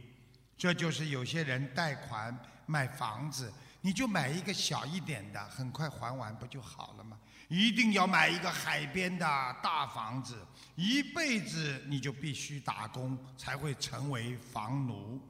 [0.56, 7.18] 这就是有些人贷款买房子，你就买一个小一点的，很快还完不就好了吗？
[7.50, 9.26] 一定要买一个海边的
[9.60, 10.36] 大房子，
[10.76, 15.20] 一辈子你就必须打工，才会成为房奴。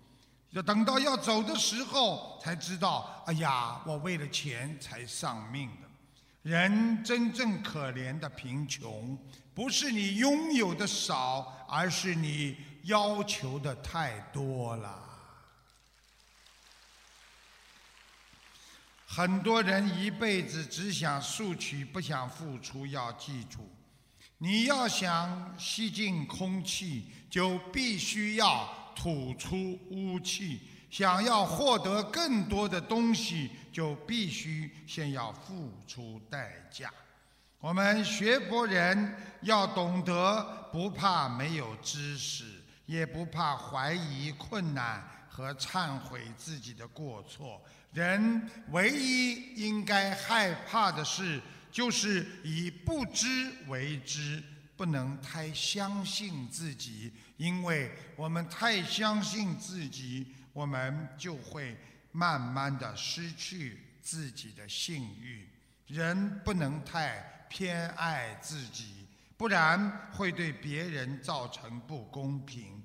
[0.51, 5.89] 要等到要走的时候，才知道，哎呀，我为了钱才丧命的。
[6.43, 9.19] 人真正可怜的贫穷，
[9.55, 15.10] 不是你拥有的少，而是你要求的太多了。
[19.13, 22.87] 很多人一辈子只想索取，不想付出。
[22.87, 23.69] 要记住，
[24.39, 30.61] 你要想吸进空气，就必须要吐出污气；
[30.93, 36.89] 想要获得更多的东西，就必须先要付出代价。
[37.59, 47.61] 我们学佛人要懂得，不怕没有知识，也不怕怀疑困难和忏悔自己的过错。
[47.93, 51.41] 人唯一应该害怕的事，
[51.73, 54.41] 就是以不知为知，
[54.77, 61.77] 不能太相信自己，因为我们太相信自己，我们就会
[62.13, 65.49] 慢慢的失去自己的信誉。
[65.89, 69.05] 人不能太偏爱自己，
[69.37, 72.81] 不然会对别人造成不公平。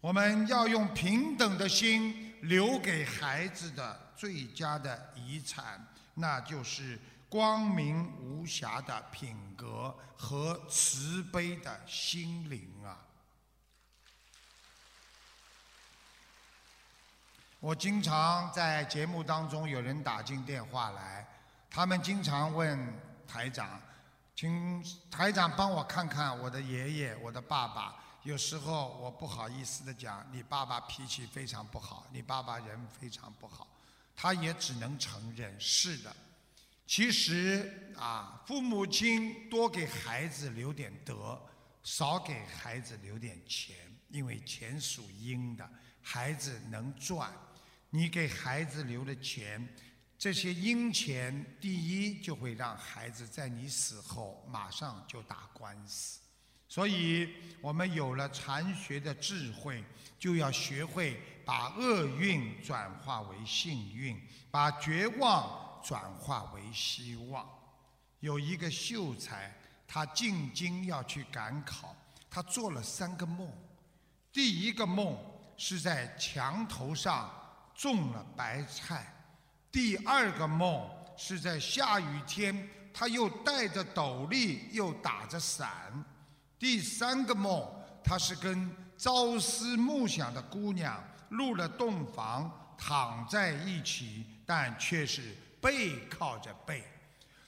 [0.00, 4.09] 我们要用平等的心留给孩子的。
[4.20, 13.00] 最佳的遗产，那就是光明无瑕的品格和慈悲的心灵啊！
[17.60, 21.26] 我经常在节目当中有人打进电话来，
[21.70, 22.78] 他们经常问
[23.26, 23.80] 台长，
[24.36, 27.96] 请台长帮我看看我的爷爷、我的爸爸。
[28.24, 33.66] 有时候我不好意思的讲，你爸爸脾气非常不好，你爸爸人非常不好。
[34.14, 36.14] 他也只能承认是的。
[36.86, 41.40] 其实啊，父母亲多给孩子留点德，
[41.82, 43.76] 少给孩子留点钱，
[44.08, 45.70] 因为钱属阴的，
[46.02, 47.32] 孩子能赚。
[47.90, 49.68] 你给孩子留的钱，
[50.18, 56.20] 这些阴钱，第一就会让孩子在你死后马上就打官司。
[56.68, 59.84] 所以，我们有了禅学的智慧，
[60.20, 61.20] 就要学会
[61.50, 64.16] 把厄运转化为幸运，
[64.52, 67.44] 把绝望转化为希望。
[68.20, 69.52] 有一个秀才，
[69.84, 71.92] 他进京要去赶考，
[72.30, 73.50] 他做了三个梦。
[74.32, 75.18] 第一个梦
[75.56, 77.28] 是在墙头上
[77.74, 79.12] 种了白菜，
[79.72, 85.68] 第二个梦是在下雨天，他又戴着斗笠，又打着伞。
[86.60, 87.68] 第三个梦，
[88.04, 96.84] 他是跟朝思暮想的姑娘入了洞房，躺在一起，但却是背靠着背。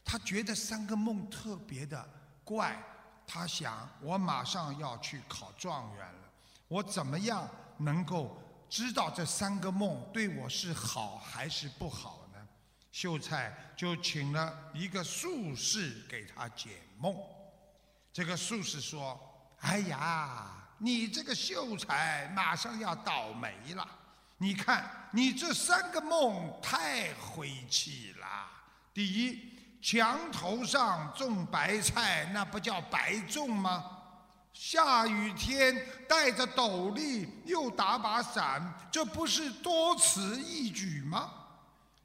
[0.04, 2.08] 他觉得三个梦特别的
[2.44, 2.82] 怪，
[3.26, 6.30] 他想：我马上要去考状元了，
[6.68, 8.36] 我怎么样能够
[8.68, 12.48] 知道这三个梦对我是好还是不好呢？
[12.90, 17.16] 秀才就请了一个术士给他解梦。
[18.12, 19.18] 这个术士说
[19.60, 23.86] ：“哎呀，你这个秀才马上要倒霉了！
[24.36, 28.26] 你看，你这三个梦太晦气了。
[28.92, 29.38] 第一，
[29.80, 33.84] 墙头上种白菜，那不叫白种吗？
[34.52, 38.60] 下雨天带着斗笠又打把伞，
[38.90, 41.30] 这不是多此一举吗？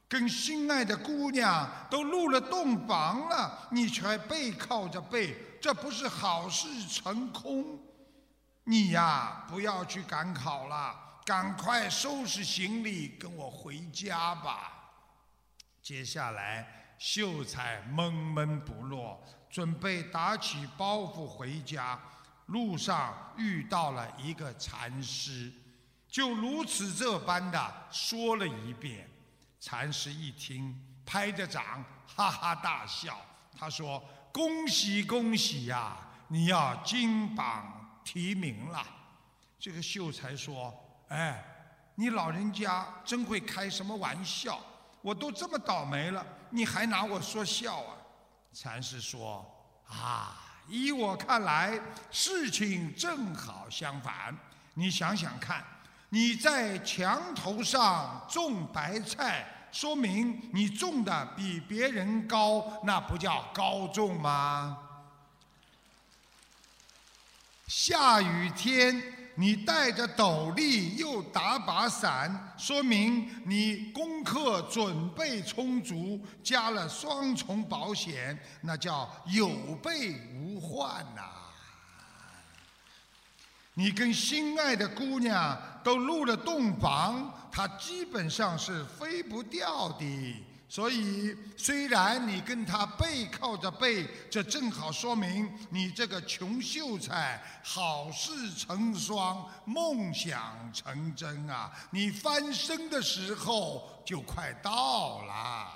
[0.08, 7.80] 跟心爱的姑娘都入了洞房了，你却背靠着背。”这不是好事成空，
[8.70, 10.94] 你呀不要去赶考了，
[11.24, 14.92] 赶快收拾行李跟我回家吧。
[15.82, 19.18] 接下来，秀才闷闷不乐，
[19.50, 21.98] 准备打起包袱回家。
[22.48, 25.50] 路上遇到了一个禅师，
[26.10, 29.10] 就如此这般的说了一遍。
[29.62, 33.18] 禅师一听，拍着掌，哈哈大笑。
[33.58, 34.04] 他说。
[34.30, 35.98] 恭喜恭喜呀！
[36.28, 37.77] 你要金榜
[38.08, 38.82] 提名了。
[39.60, 40.74] 这个秀才说
[41.10, 41.44] ：“哎，
[41.96, 44.62] 你老人家真会开什么玩笑？
[45.02, 47.98] 我都这么倒霉了，你还拿我说笑啊？”
[48.54, 49.46] 禅师说
[49.92, 50.38] ：“啊，
[50.70, 51.78] 依我看来，
[52.10, 54.34] 事情正好相反。
[54.76, 55.62] 你想想看，
[56.08, 64.78] 你在墙头上种白菜。”说明你种的比别人高，那不叫高种吗？
[67.68, 69.02] 下雨天
[69.36, 79.50] 你带着斗笠又打把伞，说明你功课准备充足，加了双重保险，那叫有
[79.84, 81.22] 备无患呐。
[83.76, 90.46] 你跟心爱的姑娘都入了洞房，她基本上是飞不掉的。
[90.70, 101.72] 所以，虽然你跟他背靠着背，这正好说明你这个穷秀才好事成双，梦想成真啊！
[101.90, 105.72] 你翻身的时候就快到了。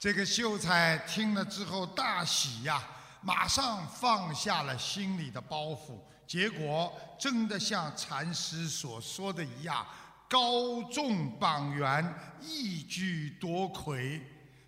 [0.00, 2.82] 这个秀才听了之后大喜呀，
[3.20, 6.00] 马上放下了心里的包袱。
[6.26, 9.86] 结果真的像禅师所说的一样。
[10.28, 14.20] 高中榜元，一举夺魁，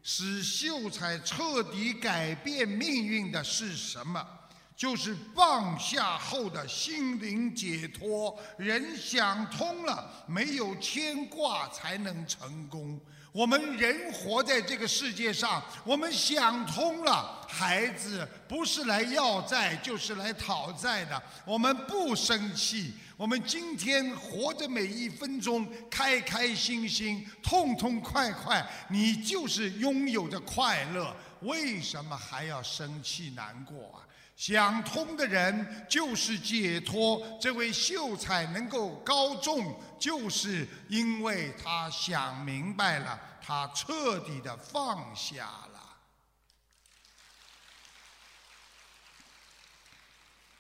[0.03, 4.27] 使秀才彻底改变命运的是什么？
[4.75, 8.35] 就是放下后的心灵解脱。
[8.57, 12.99] 人想通了，没有牵挂才能成功。
[13.33, 21.23] 我们人活在这个世界上，我们想通了，孩子不是来要债，就是来讨债的。
[21.45, 31.15] 我们不生气，我们今天活着每一分钟开开心心、痛痛快快，你就是拥有着快乐。
[31.43, 34.03] 为什么还要生气难过啊？
[34.41, 37.39] 想通的人就是解脱。
[37.39, 45.99] 这位秀才能够高中，就是因为他想明白了，他彻底的放下了。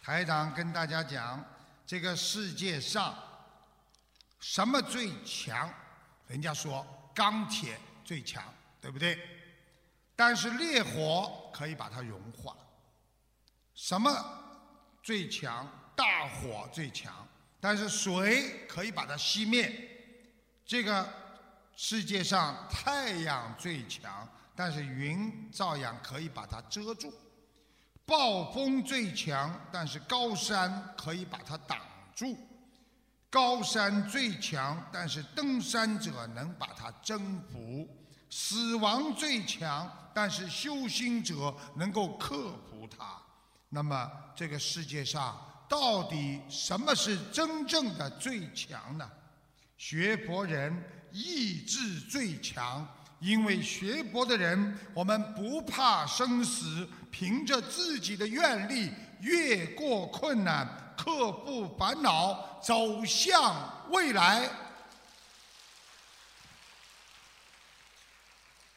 [0.03, 1.43] 台长跟大家讲，
[1.87, 3.17] 这个世界上
[4.41, 5.73] 什么最强？
[6.27, 8.45] 人家说钢铁最强，
[8.79, 9.19] 对不对？
[10.15, 12.55] 但是烈火可以把它融化。
[13.81, 14.15] 什么
[15.03, 15.67] 最强？
[15.97, 17.27] 大火最强，
[17.59, 19.73] 但是水可以把它熄灭。
[20.67, 21.09] 这个
[21.75, 27.11] 世界上太阳最强，但是云照样可以把它遮住。
[28.05, 31.79] 暴风最强，但是高山可以把它挡
[32.15, 32.37] 住。
[33.31, 37.89] 高山最强，但是登山者能把它征服。
[38.29, 43.20] 死亡最强，但是修心者能够克服它。
[43.73, 49.09] 那么，这个世界上到底什么是真正的最强呢？
[49.79, 50.77] 学佛人
[51.13, 52.87] 意志最强，
[53.21, 60.67] 因为学佛的人，我们不怕生死，凭着自己的愿力，越过困难，
[60.97, 64.51] 克服烦恼，走向未来。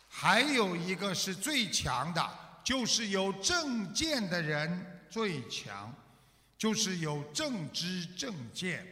[0.08, 2.43] 还有一个是最强的。
[2.64, 5.94] 就是有正见的人最强，
[6.58, 8.86] 就是有正知正见，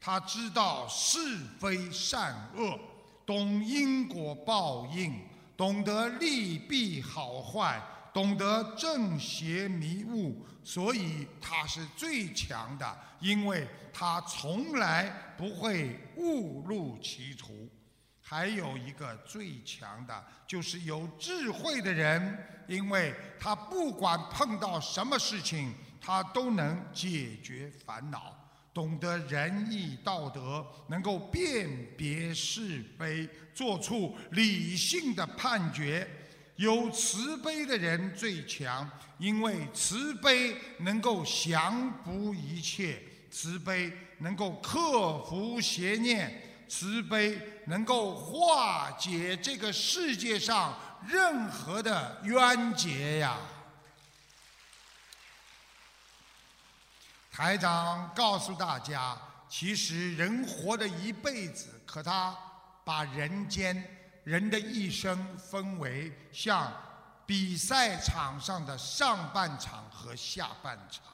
[0.00, 1.18] 他知道是
[1.60, 2.78] 非善恶，
[3.26, 5.12] 懂因果报应，
[5.56, 7.80] 懂得利弊好坏，
[8.14, 17.68] 懂得正邪迷雾，所以他是最强的，因为他从来不会误入歧途。
[18.30, 28.36] 还有一个最强的，就是有智慧的人，因为他不管碰到什么事情，他都能解决烦恼，
[28.74, 36.06] 懂得仁义道德，能够辨别是非，做出理性的判决。
[36.56, 43.00] 有慈悲的人最强，因为慈悲能够降服一切，
[43.30, 46.42] 慈悲能够克服邪念。
[46.68, 50.74] 慈悲能够化解这个世界上
[51.06, 53.36] 任何的冤结呀！
[57.30, 59.14] 台长告诉大家，
[59.50, 62.34] 其实人活的一辈子，可他
[62.86, 63.84] 把人间
[64.24, 66.72] 人的一生分为像
[67.26, 71.04] 比赛场上的上半场和下半场。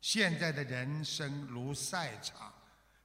[0.00, 2.52] 现在的人生如赛场，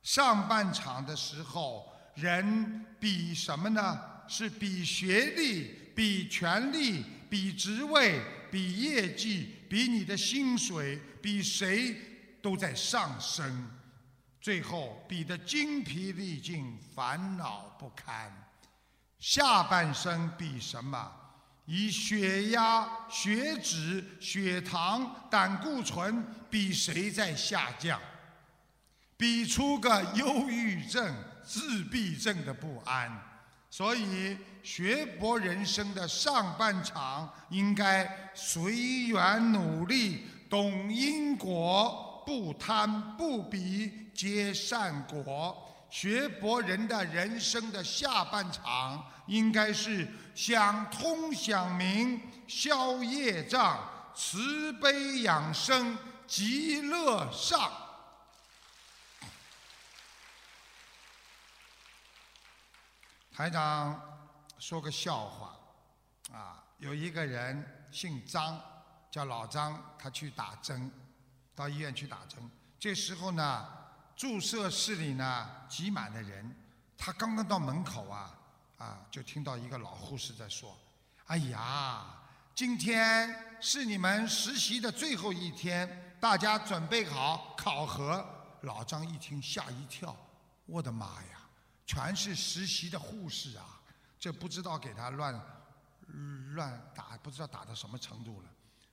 [0.03, 1.90] 上半场的时候。
[2.15, 3.99] 人比什么呢？
[4.27, 11.95] 是比学历、比权力、比职位、比业绩、比你的薪水，比谁
[12.41, 13.69] 都在上升，
[14.39, 18.31] 最后比得精疲力尽、烦恼不堪。
[19.19, 21.11] 下半生比什么？
[21.65, 27.99] 以血压、血脂、血糖、胆固醇，比谁在下降？
[29.21, 31.13] 比出个忧郁症。
[31.43, 33.11] 自闭症的不安，
[33.69, 38.73] 所以学博人生的上半场应该随
[39.07, 45.57] 缘努力，懂因果，不贪不比皆善果。
[45.89, 53.77] 学佛人的人生的下半场，应该是想通想明，消业障，
[54.15, 57.69] 慈悲养生，极乐上。
[63.41, 63.99] 台长
[64.59, 65.57] 说个笑话，
[66.31, 68.61] 啊，有一个人姓张，
[69.09, 70.91] 叫老张，他去打针，
[71.55, 72.39] 到医院去打针，
[72.79, 73.67] 这时候呢。
[74.15, 76.55] 注射室里呢挤满了人，
[76.95, 78.37] 他刚刚到门口啊，
[78.77, 80.77] 啊，就听到一个老护士在说
[81.25, 82.05] ：“哎呀，
[82.53, 88.23] 今天是你们实习的最后一天，大家准备好考核。”
[88.61, 90.15] 老张一听吓一跳，
[90.67, 91.40] 我的妈呀，
[91.91, 93.81] 全是实习的护士啊！
[94.17, 95.37] 这不知道给他乱
[96.53, 98.47] 乱打，不知道打到什么程度了。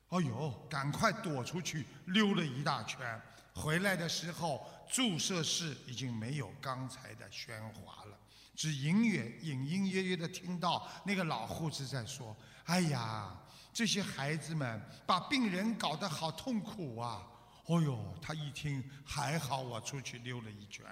[0.09, 3.23] 哎呦，赶快躲出去溜了一大圈，
[3.55, 4.69] 回来的时候。
[4.91, 8.19] 注射室已经没有刚才的喧哗了，
[8.55, 12.35] 只隐约、隐隐约约的听到那个老护士在说
[12.65, 13.39] ：“哎呀，
[13.71, 17.23] 这些孩子们把病人搞得好痛苦啊！”
[17.69, 20.87] 哦呦，他一听还好，我出去溜了一圈，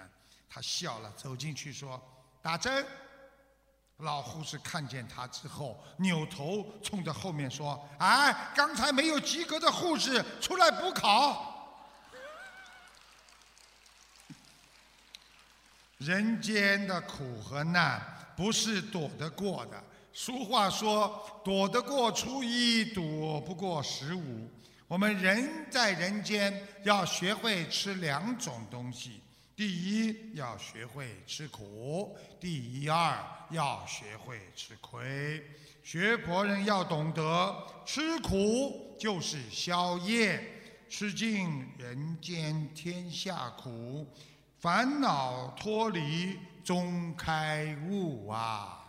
[0.49, 2.01] 他笑了，走进去说
[2.41, 2.85] ：“打针。”
[3.97, 11.55] 老护士看见他之后，扭头冲着后面说：“哎，刚才没有及格的护士出来补考。”
[15.97, 17.99] 人间的苦和难
[18.35, 19.83] 不是躲得过的。
[20.13, 24.47] 俗话说：“躲得过初一，躲不过十五。”
[24.87, 29.23] 我们人在人间要学会吃两种东西：
[29.57, 33.17] 第一，要学会吃苦；第一二，
[33.49, 35.43] 要学会吃亏。
[35.83, 40.39] 学佛人要懂得，吃苦就是消业，
[40.87, 44.07] 吃尽人间天下苦。
[44.59, 48.85] 烦恼脱离，终开悟啊！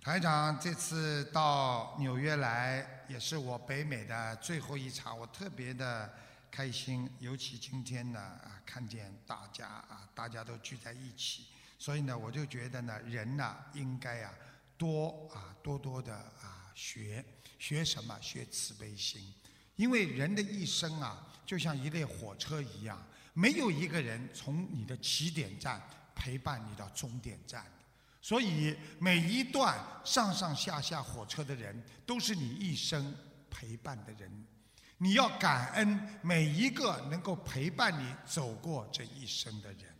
[0.00, 6.12] 台长这次到纽约来，也是我北美的最后一场，我特别的
[6.50, 7.08] 开心。
[7.20, 11.46] 尤其今天呢，啊，看见大家啊，大家都聚在一起，
[11.78, 14.32] 所以呢，我就觉得呢，人呢，应该啊，
[14.76, 17.24] 多啊，多多的啊，学
[17.58, 18.18] 学什么？
[18.20, 19.32] 学慈悲心。
[19.76, 23.00] 因为人的一生啊，就像一列火车一样，
[23.34, 25.80] 没有一个人从你的起点站
[26.14, 27.64] 陪伴你到终点站。
[28.26, 33.14] 所以每一段上上下下火车的人，都是你一生
[33.48, 34.28] 陪伴的人。
[34.98, 39.96] 你要感恩每一个能够陪伴你走过这一生的人。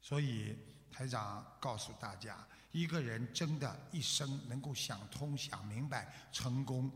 [0.00, 0.56] 所以
[0.90, 2.34] 台长告诉大家，
[2.72, 6.90] 一个人真的一生能够想通、想明白、成功。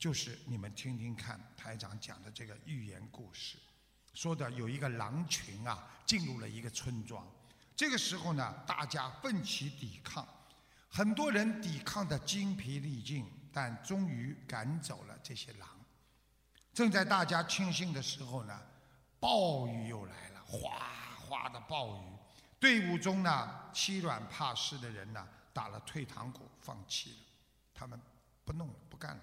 [0.00, 3.56] 就是你们听听看，台长讲的这个寓言故事，
[4.14, 7.24] 说的有一个狼群啊，进入了一个村庄。
[7.78, 10.26] 这个时候呢，大家奋起抵抗，
[10.88, 15.68] 很多人抵抗的精疲力尽，但终于赶走了这些狼。
[16.74, 18.60] 正在大家庆幸的时候呢，
[19.20, 20.80] 暴雨又来了，哗
[21.20, 22.00] 哗的暴雨。
[22.58, 27.18] 队伍中呢，欺软怕事的人呢，打了退堂鼓，放弃了，
[27.72, 27.96] 他们
[28.44, 29.22] 不弄了，不干了。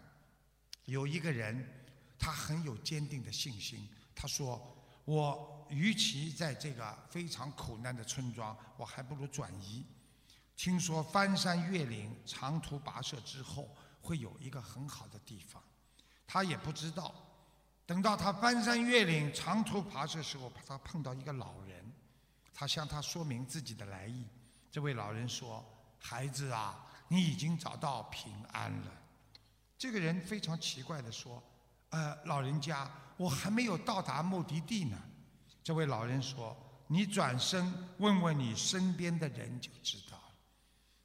[0.86, 1.62] 有一个人，
[2.18, 3.86] 他很有坚定的信心。
[4.16, 4.58] 他说
[5.06, 9.86] ：“我与其在这个非常苦难的村庄，我还不如转移。
[10.56, 13.70] 听说翻山越岭、长途跋涉之后，
[14.02, 15.62] 会有一个很好的地方。
[16.28, 17.14] 他也不知道。
[17.86, 21.94] 等到他翻山越岭、长途跋涉的时候，他碰到一个老人，
[22.52, 24.26] 他向他说明自己的来意。
[24.72, 25.64] 这位老人说
[26.00, 28.92] ：‘孩子啊，你已经找到平安了。’”
[29.78, 31.44] 这个人非常奇怪的说
[31.96, 35.02] ：“呃，老人家，我还没有到达目的地呢。”
[35.64, 36.54] 这位老人说
[36.88, 40.36] ：“你转身问问你身边的人就知道了。”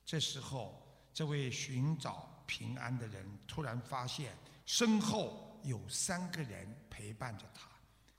[0.05, 0.85] 这时候，
[1.15, 4.37] 这位寻找平安的人突然发现
[4.67, 7.69] 身后有三个人陪伴着他。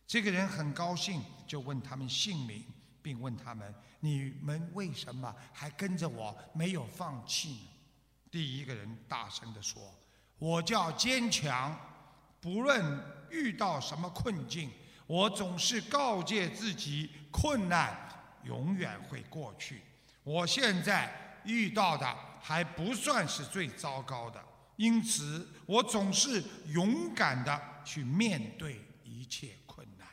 [0.08, 2.66] 这个人很高兴，就问他们姓名，
[3.02, 7.68] 并问他们：“你们为什么还跟着我，没有放弃呢？”
[8.32, 9.94] 第一个人大声地说。
[10.40, 11.78] 我叫坚强，
[12.42, 14.70] 不论遇到什么困境，
[15.06, 17.96] 我总是告诫自己，困难
[18.44, 19.84] 永远会过去。
[20.24, 24.44] 我现在遇到的还不算是最糟糕的，
[24.76, 30.08] 因此我总是勇敢的去面对一切困难。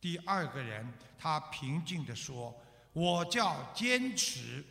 [0.00, 2.56] 第二个人，他平静地说
[2.94, 4.64] ：“我叫坚持，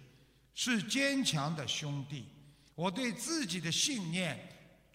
[0.53, 2.29] 是坚强的兄弟。
[2.73, 4.39] 我对自己的信念。”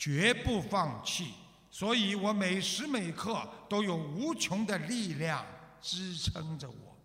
[0.00, 1.34] 绝不放弃，
[1.70, 5.46] 所以我每时每刻都有无穷的力量
[5.80, 6.98] 支撑着我。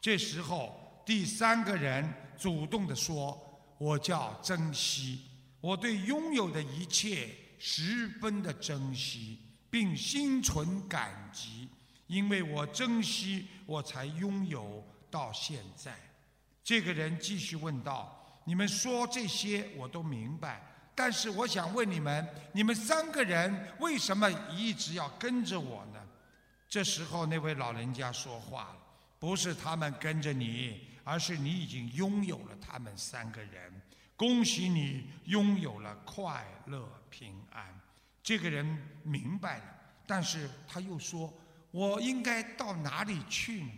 [0.00, 3.38] 这时候，第三个人主动地说
[3.76, 5.20] ：“我叫珍惜，
[5.60, 9.38] 我对拥有的一切十分的珍惜，
[9.68, 11.68] 并心存感激，
[12.06, 15.94] 因为我珍惜，我才拥有到现在。”
[16.64, 20.64] 这个人继续问道：“你们说这些我都明白。”
[20.98, 26.00] 但是我想问你们，你们三个人为什么一直要跟着我呢？
[26.68, 28.76] 这时候，那位老人家说话了
[29.20, 33.80] ：“不是他们跟着你，而是你已经拥有了他们三个人。
[34.16, 37.64] 恭喜你拥有了快乐平安。”
[38.20, 38.66] 这个人
[39.04, 39.64] 明白了，
[40.04, 41.32] 但是他又说
[41.70, 43.70] ：“我应该到哪里去呢？”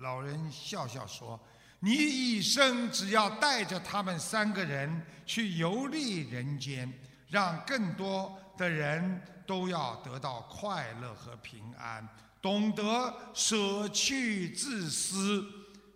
[0.00, 1.38] 老人笑笑说。
[1.84, 6.88] 你一生只要带着他们三个人去游历人间，
[7.28, 12.08] 让更多的人都要得到快乐和平安，
[12.40, 15.44] 懂得舍去自私、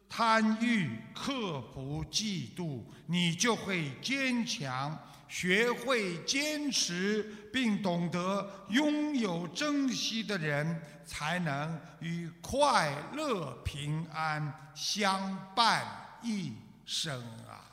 [0.08, 4.98] 贪欲、克服嫉妒，你就会坚强。
[5.28, 7.22] 学会坚持，
[7.52, 15.84] 并懂得拥有珍惜的人，才能与快乐平安相伴
[16.22, 16.52] 一
[16.84, 17.64] 生啊！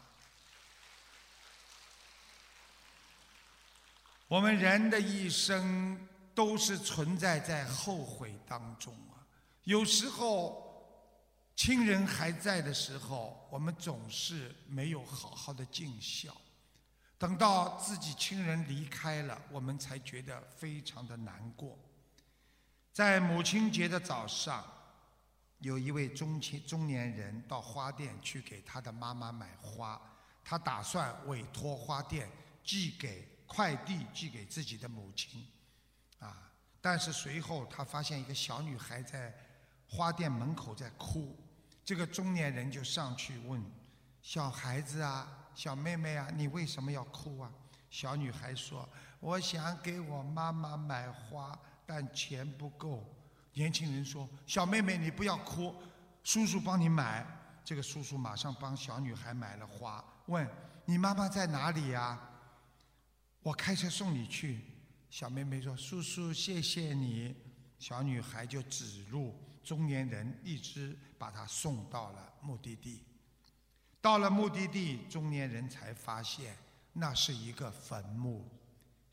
[4.28, 9.22] 我们人的一生都是存在在后悔当中啊。
[9.66, 10.62] 有时候，
[11.56, 16.36] 亲人还在的时候，我们总是没有好好的尽孝。
[17.24, 21.80] 等到自己亲人离开了，我们才觉得非常的难过。
[22.92, 24.62] 在母亲节的早上，
[25.60, 30.02] 有一位中青中年人到花店去给他的妈妈买花，
[30.44, 32.30] 他打算委托花店
[32.62, 35.48] 寄给快递寄给自己的母亲，
[36.20, 36.52] 啊！
[36.82, 39.34] 但是随后他发现一个小女孩在
[39.88, 41.34] 花店门口在哭，
[41.86, 43.64] 这个中年人就上去问
[44.22, 47.52] ：“小孩子啊？”小妹妹啊，你为什么要哭啊？
[47.90, 48.88] 小女孩说
[49.22, 53.04] ：“我想给我妈妈买花，但钱不够。”
[53.54, 55.76] 年轻人说：“小妹妹，你不要哭，
[56.24, 57.24] 叔叔帮你买。”
[57.64, 60.50] 这个叔叔马上帮小女孩买了花，问
[60.86, 62.20] ：“你妈妈在哪里呀？”
[63.44, 64.62] 我开车送你去。
[65.10, 67.36] 小妹妹说：“叔叔，谢谢你。”
[67.78, 73.04] 小女孩就指路，中年人一直把她送到了目的地。
[74.04, 76.58] 到了目的地，中年人才发现
[76.92, 78.46] 那是一个坟墓。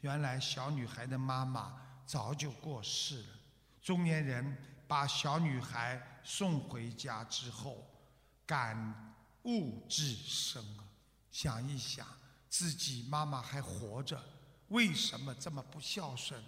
[0.01, 3.29] 原来小女孩的妈妈早就过世了。
[3.81, 7.87] 中年人把小女孩送回家之后，
[8.45, 9.15] 感
[9.45, 10.83] 悟至深啊！
[11.31, 12.05] 想一想，
[12.49, 14.21] 自己妈妈还活着，
[14.71, 16.43] 为什么这么不孝顺？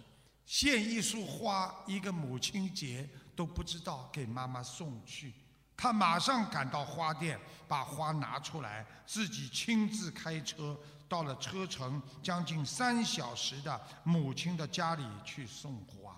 [0.45, 5.33] 献一束花，一个母亲节都不知道给妈妈送去。
[5.75, 16.15] 他马上赶到花店，把花拿出来，自己亲自开车到了车程将近三小时的母亲的家里去送花。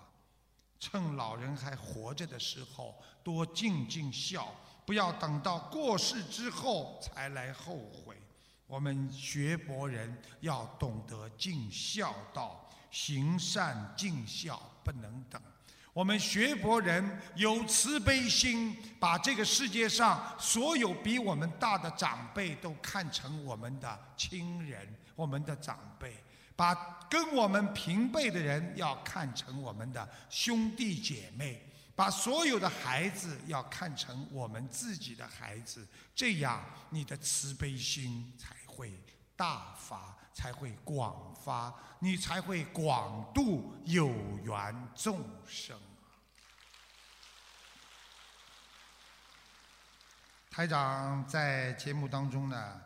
[0.78, 4.54] 趁老人还活着的时候，多尽尽孝，
[4.84, 8.22] 不要等到过世之后才来后悔。
[8.66, 15.40] 我们学佛人要懂得尽孝道，行善尽孝不能等。
[15.96, 17.02] 我们学佛人
[17.36, 26.10] 有慈悲心，把这个世界上所有比我们大的长辈都看成我们的亲人，我们的长辈；
[26.54, 26.74] 把
[27.08, 31.56] 跟我们平辈的人要看成我们的兄弟姐妹；
[31.94, 35.88] 把所有的孩子要看成我们自己的孩子。
[36.14, 38.92] 这样，你的慈悲心才会
[39.34, 44.10] 大发，才会广发，你才会广度有
[44.44, 45.74] 缘众生。
[50.50, 52.78] 台长在节目当中呢，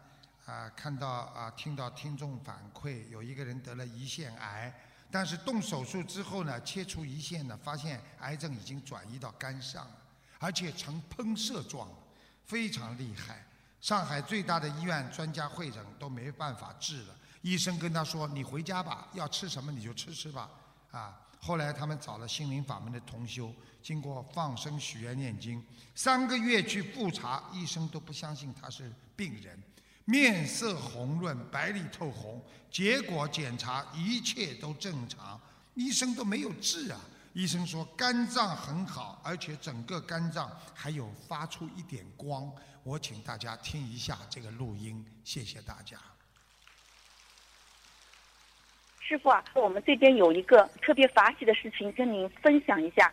[0.46, 4.72] 啊，看到啊，听到听众反馈，有一个人得了胰腺癌，
[5.11, 9.96] 但是动手术之后呢，切除胰腺呢，发现癌症已经转移到肝上了，
[10.38, 11.88] 而且呈喷射状，
[12.44, 13.44] 非常厉害。
[13.80, 20.51] 上海最大的医院专家会诊都没办法治了，医生跟他说：“你回家吧，要吃什么你就吃吃吧。”
[20.93, 23.53] 啊，后来他们找了心灵法门的同修。
[23.82, 25.64] 经过放生、许愿、念经，
[25.95, 29.59] 三个月去复查，医生都不相信他是病人，
[30.05, 32.43] 面色红润、白里透红。
[32.70, 35.41] 结果检查一切都正常，
[35.74, 37.01] 医生都没有治啊。
[37.32, 42.53] 医生说肝脏很好，而且整个肝脏还有发出一点光。
[42.82, 45.99] 我请大家听一下这个录音，谢谢大家。
[49.11, 53.12] 师傅啊，我们这边有一个特别法喜的事情跟您分享一下。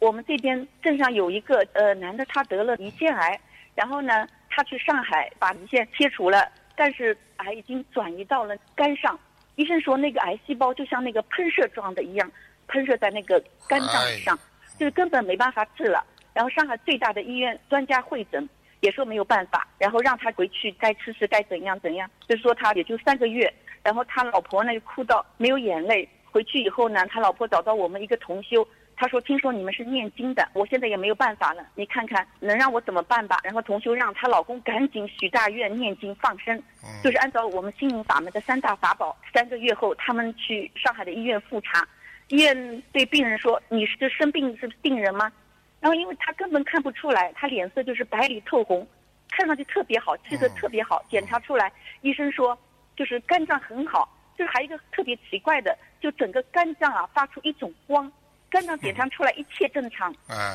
[0.00, 3.40] 我们这边镇上有一个呃男的，他得了胰腺癌，
[3.76, 9.16] 然后呢，他去上海把胰腺切除了，但是癌已经转移到了肝上。
[9.54, 12.28] 医生说那个癌细胞就像那个喷射状的一样，
[12.66, 13.88] 喷射在那个肝脏
[14.24, 14.36] 上，
[14.76, 16.04] 就是根本没办法治了。
[16.34, 18.46] 然后上海最大的医院专家会诊
[18.80, 23.54] 也说没有办法，然后让他回去该吃吃该怎样怎样，就是说他也就三个月。
[23.86, 26.08] 然后他老婆呢就哭到没有眼泪。
[26.32, 28.66] 回去以后呢，他老婆找到我们一个同修，
[28.96, 36.60] 他说：“听说你们是念经的，我现在也没有办法了，你看看能让我怎么办吧？”然后同修让她老公赶紧许大愿念经放生，
[37.02, 39.16] 就是按照我们心灵法门的三大法宝。
[39.32, 41.86] 三个月后，他们去上海的医院复查，
[42.28, 45.32] 医院对病人说：“你是生病是病人吗？”
[45.80, 48.86] 然后因为他根本看不出来，他脸色就是白里透红，
[49.30, 51.02] 看上去特别好，气色特别好。
[51.08, 51.72] 检查出来，
[52.02, 52.58] 医生说。
[52.96, 58.10] 就是肝脏很好，就是还有一个特别奇怪的，就整个肝脏啊发出一种光，
[58.48, 60.14] 肝脏检查出来一切正常，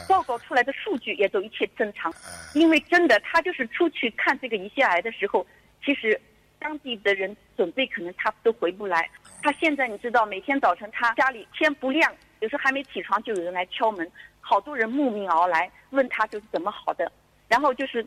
[0.09, 2.11] 报告出来的数据也都一切正常。
[2.55, 5.45] 因为真的，他就是出去看这个胰腺癌的时候，
[5.85, 6.19] 其实
[6.57, 9.07] 当地的人准备可能他都回不来。
[9.43, 17.11] 他现在你知道，每天早晨他家里天不亮，有时候还没起床就有人来敲门，好多人慕名而来问他就是怎么好的，
[17.47, 18.03] 然后就是。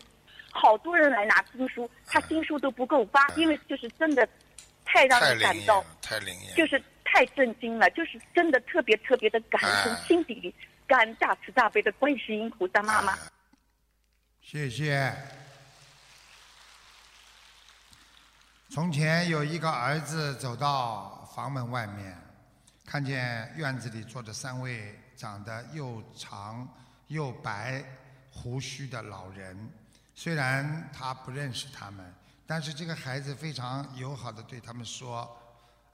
[0.57, 4.26] 好多人来拿经书，他经书都不够发，因为就是真的
[4.84, 10.55] 太让人感到，太灵验，就是太震惊了，就是真的特别特别的感从心底里
[10.86, 13.18] 感大慈大悲的观世音菩萨妈妈。
[14.40, 15.12] 谢谢。
[18.70, 22.16] 从前有一个儿子走到房门外面，
[22.86, 26.68] 看见院子里坐着三位长得又长
[27.09, 27.84] 又白
[28.30, 29.68] 胡须的老人。
[30.15, 32.15] 虽然他不认识他们，
[32.47, 35.29] 但是这个孩子非常友好的对他们说：“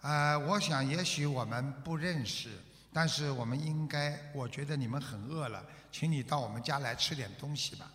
[0.03, 2.51] 呃，我想也许我们不认识，
[2.93, 7.91] 但是我们应该，我觉得你们很饿了，请你到我们家来吃点东西吧。”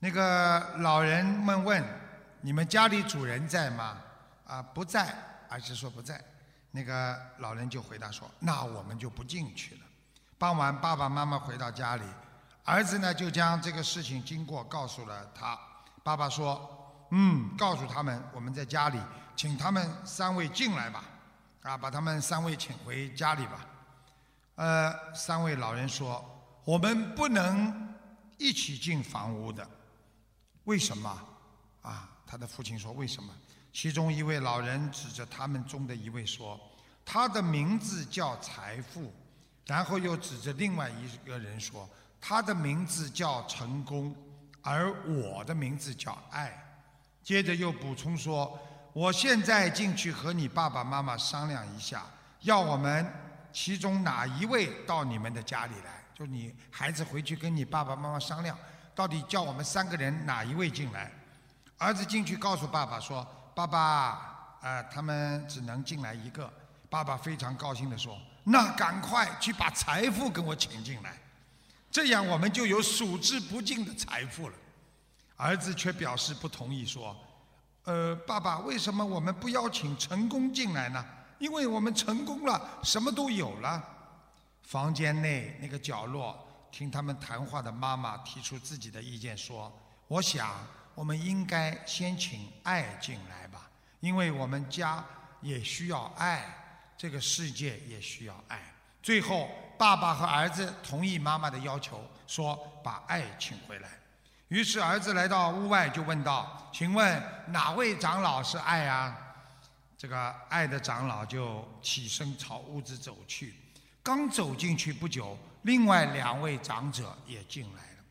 [0.00, 1.84] 那个老人们问
[2.42, 4.02] ：“你们家里主人在吗？”
[4.44, 5.14] 啊，不在，
[5.48, 6.22] 儿子说不在。
[6.72, 9.80] 那个老人就回答说：“那我们就不进去了。”
[10.36, 12.02] 傍晚，爸爸妈妈回到家里。
[12.64, 15.58] 儿子呢，就将这个事情经过告诉了他。
[16.04, 16.60] 爸爸说
[17.10, 19.00] ：“嗯，告诉他们我们在家里，
[19.34, 21.04] 请他们三位进来吧，
[21.62, 23.66] 啊，把他们三位请回家里吧。”
[24.54, 26.24] 呃，三位老人说
[26.64, 27.94] ：“我们不能
[28.38, 29.68] 一起进房屋的，
[30.64, 31.20] 为什么？”
[31.82, 33.34] 啊，他的父亲说：“为什么？”
[33.72, 36.60] 其中一位老人指着他们中的一位说
[37.04, 39.12] ：“他的名字叫财富。”
[39.66, 41.88] 然后又指着另外一个人说。
[42.24, 44.14] 他的名字叫成功，
[44.62, 46.56] 而我的名字叫爱。
[47.20, 48.56] 接着又补充说
[48.94, 52.04] ：“我现在进去和你爸爸妈妈商量一下，
[52.42, 53.04] 要我们
[53.52, 56.04] 其中哪一位到你们的家里来？
[56.14, 58.56] 就你孩子回去跟你爸爸妈妈商量，
[58.94, 61.10] 到底叫我们三个人哪一位进来？”
[61.76, 66.48] 儿子进去告诉爸爸说：“爸爸，呃，他们只能进来一个。”
[66.88, 71.18] 爸爸非常高兴地说：“那赶快去把财富跟我请进来。”
[71.92, 74.54] 这样我们就有数之不尽的财富了。
[75.36, 77.14] 儿子却表示不同意，说
[77.84, 81.04] ：“呃，爸爸，为什么我们不邀请成功进来呢？
[81.38, 83.86] 因为我们成功了，什么都有了。”
[84.64, 86.34] 房间内那个角落，
[86.70, 89.70] 听他们谈话的妈妈提出自己的意见，说
[90.08, 93.68] ：“我想我们应该先请爱进来吧，
[94.00, 95.04] 因为我们家
[95.42, 96.42] 也需要爱，
[96.96, 99.50] 这个世界也需要爱。”最后。
[99.82, 103.88] 爸爸和儿子同意妈妈的要求，说把爱请回来。
[104.46, 109.12] 于是儿子来到屋外，就问道：“请问哪位长老是爱啊？”
[109.98, 113.56] 这个爱的长老就起身朝屋子走去。
[114.04, 118.04] 刚走进去不久，另外两位长者也进来了，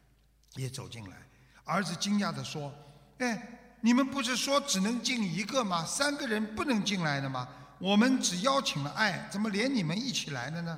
[0.56, 1.16] 也走进来。
[1.64, 2.70] 儿子惊讶地说
[3.20, 3.48] ：“哎，
[3.80, 5.86] 你们不是说只能进一个吗？
[5.86, 7.48] 三个人不能进来的吗？
[7.80, 10.78] 我们只邀请了爱，怎么连你们一起来了呢？”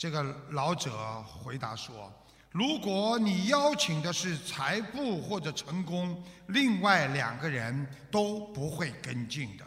[0.00, 2.10] 这个老者回答说
[2.52, 9.64] ：“如果你邀请的是财富或者成功，另外两个人都不会跟进的，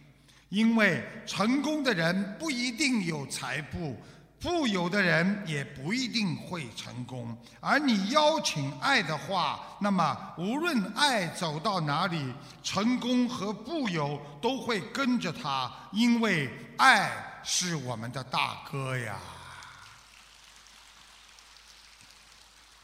[0.49, 3.95] 因为成功的人不一定有财富，
[4.39, 7.37] 富有的人也不一定会成功。
[7.59, 17.11] 而你邀请爱的话，那么无论爱走到哪里，成功和富有都会跟着他，因为爱
[17.43, 19.19] 是我们的大哥呀。”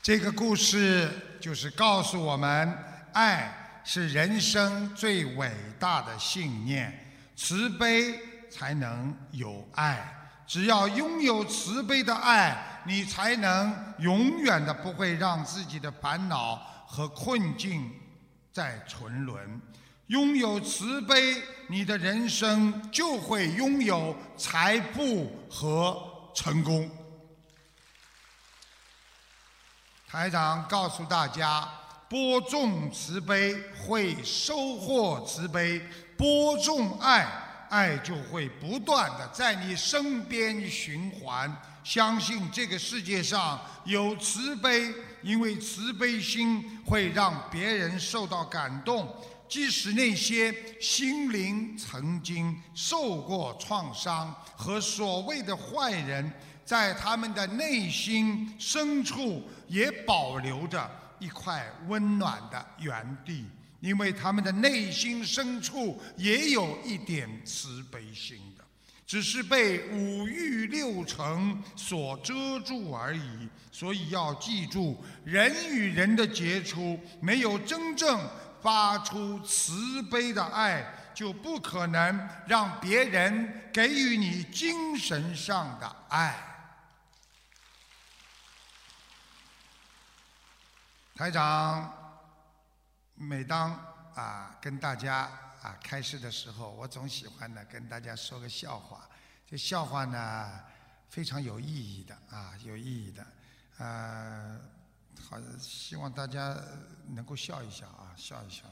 [0.01, 2.73] 这个故事就是告诉我们，
[3.11, 8.17] 爱是人生最伟大的信念，慈悲
[8.49, 10.15] 才能有爱。
[10.47, 16.55] 只要拥有慈悲的爱，你才能永远的不会让自己的烦恼
[16.87, 17.91] 和困境
[18.53, 19.61] 再沉沦。
[20.07, 21.35] 拥有慈悲，
[21.67, 26.01] 你的人生就会拥有财富和
[26.33, 26.89] 成功。
[30.11, 31.69] 台长告诉大家：
[32.09, 35.79] 播种慈悲会收获慈悲，
[36.17, 37.27] 播种爱，
[37.69, 41.55] 爱就会不断的在你身边循环。
[41.83, 44.91] 相信这个世界上有慈悲，
[45.21, 49.07] 因为慈悲心会让别人受到感动。
[49.47, 56.31] 即使那些心灵曾经受过创伤和所谓的坏人，
[56.69, 63.43] 在他们的内心深处也保留着一块温暖的原地，
[63.79, 68.63] 因为他们的内心深处也有一点慈悲心的，
[69.07, 73.49] 只是被五欲六尘所遮住而已。
[73.71, 78.21] 所以要记住，人与人的接触没有真正。
[78.61, 86.35] 发出慈悲的爱，就不可能让别人给予你精神上的爱。
[91.19, 91.93] 台长，
[93.15, 93.71] 每当
[94.15, 95.29] 啊跟大家
[95.61, 99.05] 啊开示的时候，我总喜欢呢跟大家说个笑话。
[99.45, 100.63] 这笑话呢
[101.09, 103.27] 非常有意义的啊，有意义的，
[103.79, 104.61] 呃。
[105.29, 106.57] 好，希望大家
[107.09, 108.63] 能够笑一笑啊，笑一笑，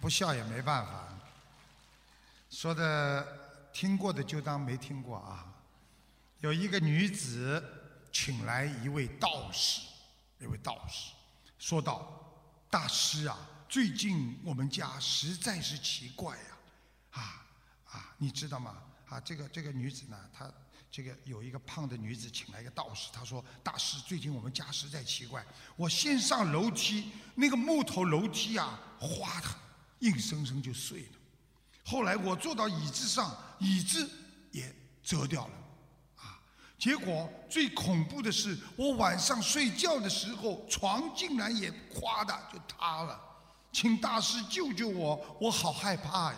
[0.00, 1.08] 不笑也没办法。
[2.48, 3.26] 说的
[3.72, 5.52] 听过的就当没听过啊。
[6.38, 7.60] 有一个女子
[8.12, 9.80] 请来一位道士，
[10.38, 11.10] 一位道士
[11.58, 13.38] 说道：“大师啊，
[13.68, 16.58] 最近我们家实在是奇怪呀，
[17.10, 17.46] 啊
[17.86, 18.82] 啊，你知道吗？
[19.08, 20.50] 啊，这个这个女子呢，她。”
[20.90, 25.44] 这个有一个胖的女子请来一个道士，她说：“大师，最近我们家实在奇怪，
[25.74, 29.48] 我先上楼梯，那个木头楼梯啊，哗的，
[29.98, 31.18] 硬生生就碎了。
[31.84, 34.08] 后来我坐到椅子上，椅子
[34.52, 35.54] 也折掉了，
[36.84, 43.18] 结果最恐怖的是，我晚上睡觉的时候，床竟然也哗的就塌了，
[43.72, 46.36] 请大师救救我，我好害怕呀！”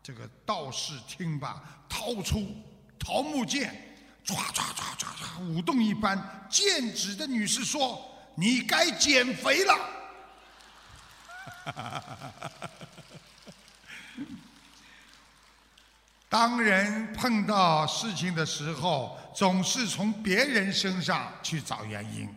[0.00, 2.46] 这个道士听罢，掏出。
[2.96, 3.74] 桃木剑，
[4.24, 6.46] 唰唰唰唰唰，舞动一般。
[6.48, 8.00] 剑指的女士说
[8.38, 9.74] ：“你该减肥了。”
[16.28, 22.28] 当人碰到事情的时候，总是从别人身上去找原因。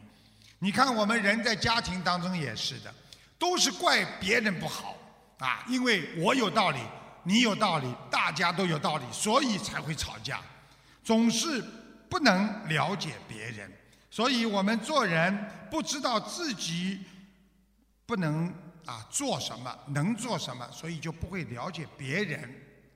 [0.59, 2.93] 你看，我们人在家庭当中也是的，
[3.37, 4.95] 都是怪别人不好
[5.37, 6.79] 啊，因为我有道理，
[7.23, 10.39] 你有道理，大家都有道理，所以才会吵架。
[11.03, 11.63] 总是
[12.09, 13.71] 不能了解别人，
[14.09, 15.37] 所以我们做人
[15.69, 17.01] 不知道自己
[18.05, 18.51] 不能
[18.85, 22.49] 啊做什么，能做什么，所以就不会了解别人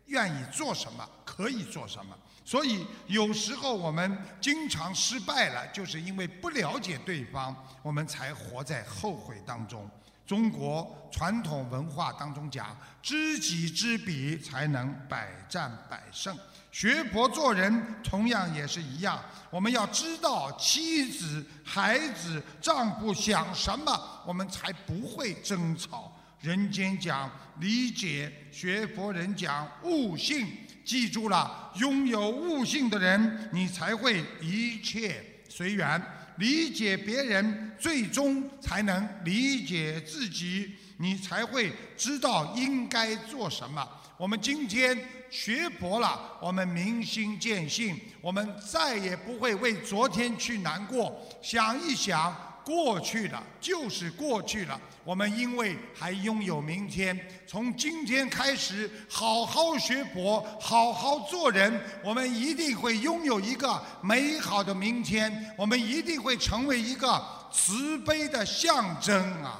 [0.06, 2.18] 愿意做什么，可以做什么。
[2.50, 9.88] 所以有时候我们经常失败了，就是因为不了解对方，我们才活在后悔当中。
[10.26, 16.36] 中国传统文化当中讲，知己知彼，才能百战百胜。
[16.72, 26.12] 学佛做人同样也是一样，我们要知道妻子、孩子、丈夫想什么，我们才不会争吵。
[26.42, 27.30] 人间讲
[27.60, 30.48] 理解，学佛人讲悟性。
[30.90, 36.02] 记住了，拥有悟性的人，你才会一切随缘。
[36.38, 43.88] 理解别人，最终才能理解自己，你才会知道应该做什么。
[44.18, 44.98] 我们今天。
[45.32, 51.24] 学佛了，我们明心见性，我们再也不会为昨天去难过。
[51.40, 52.36] 想一想，
[52.70, 54.80] 过去了就是过去了。
[55.04, 65.52] 我们因为还拥有明天，从今天开始好好学佛，好好做人，我们一定会拥有一个美好的明天。
[65.58, 69.60] 我们一定会成为一个慈悲的象征啊！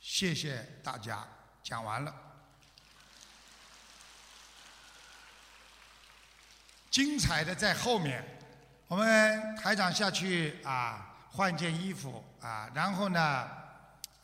[0.00, 1.24] 谢谢大家，
[1.62, 2.25] 讲完了。
[6.96, 8.24] 精彩的在后面，
[8.88, 13.46] 我们台长下去啊，换件衣服啊，然后呢，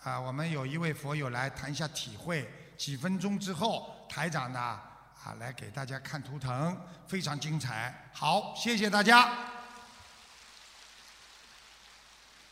[0.03, 2.51] 啊，我们有一位佛友来谈一下体会。
[2.79, 6.75] 几分钟之后，台长呢啊来给大家看图腾，
[7.07, 7.95] 非常精彩。
[8.11, 9.31] 好，谢谢大家。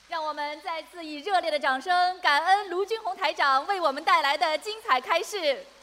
[0.06, 0.34] 让我。
[0.34, 5.66] 们再次以热烈的掌声，感恩卢军红台长为我们带来的精彩开示。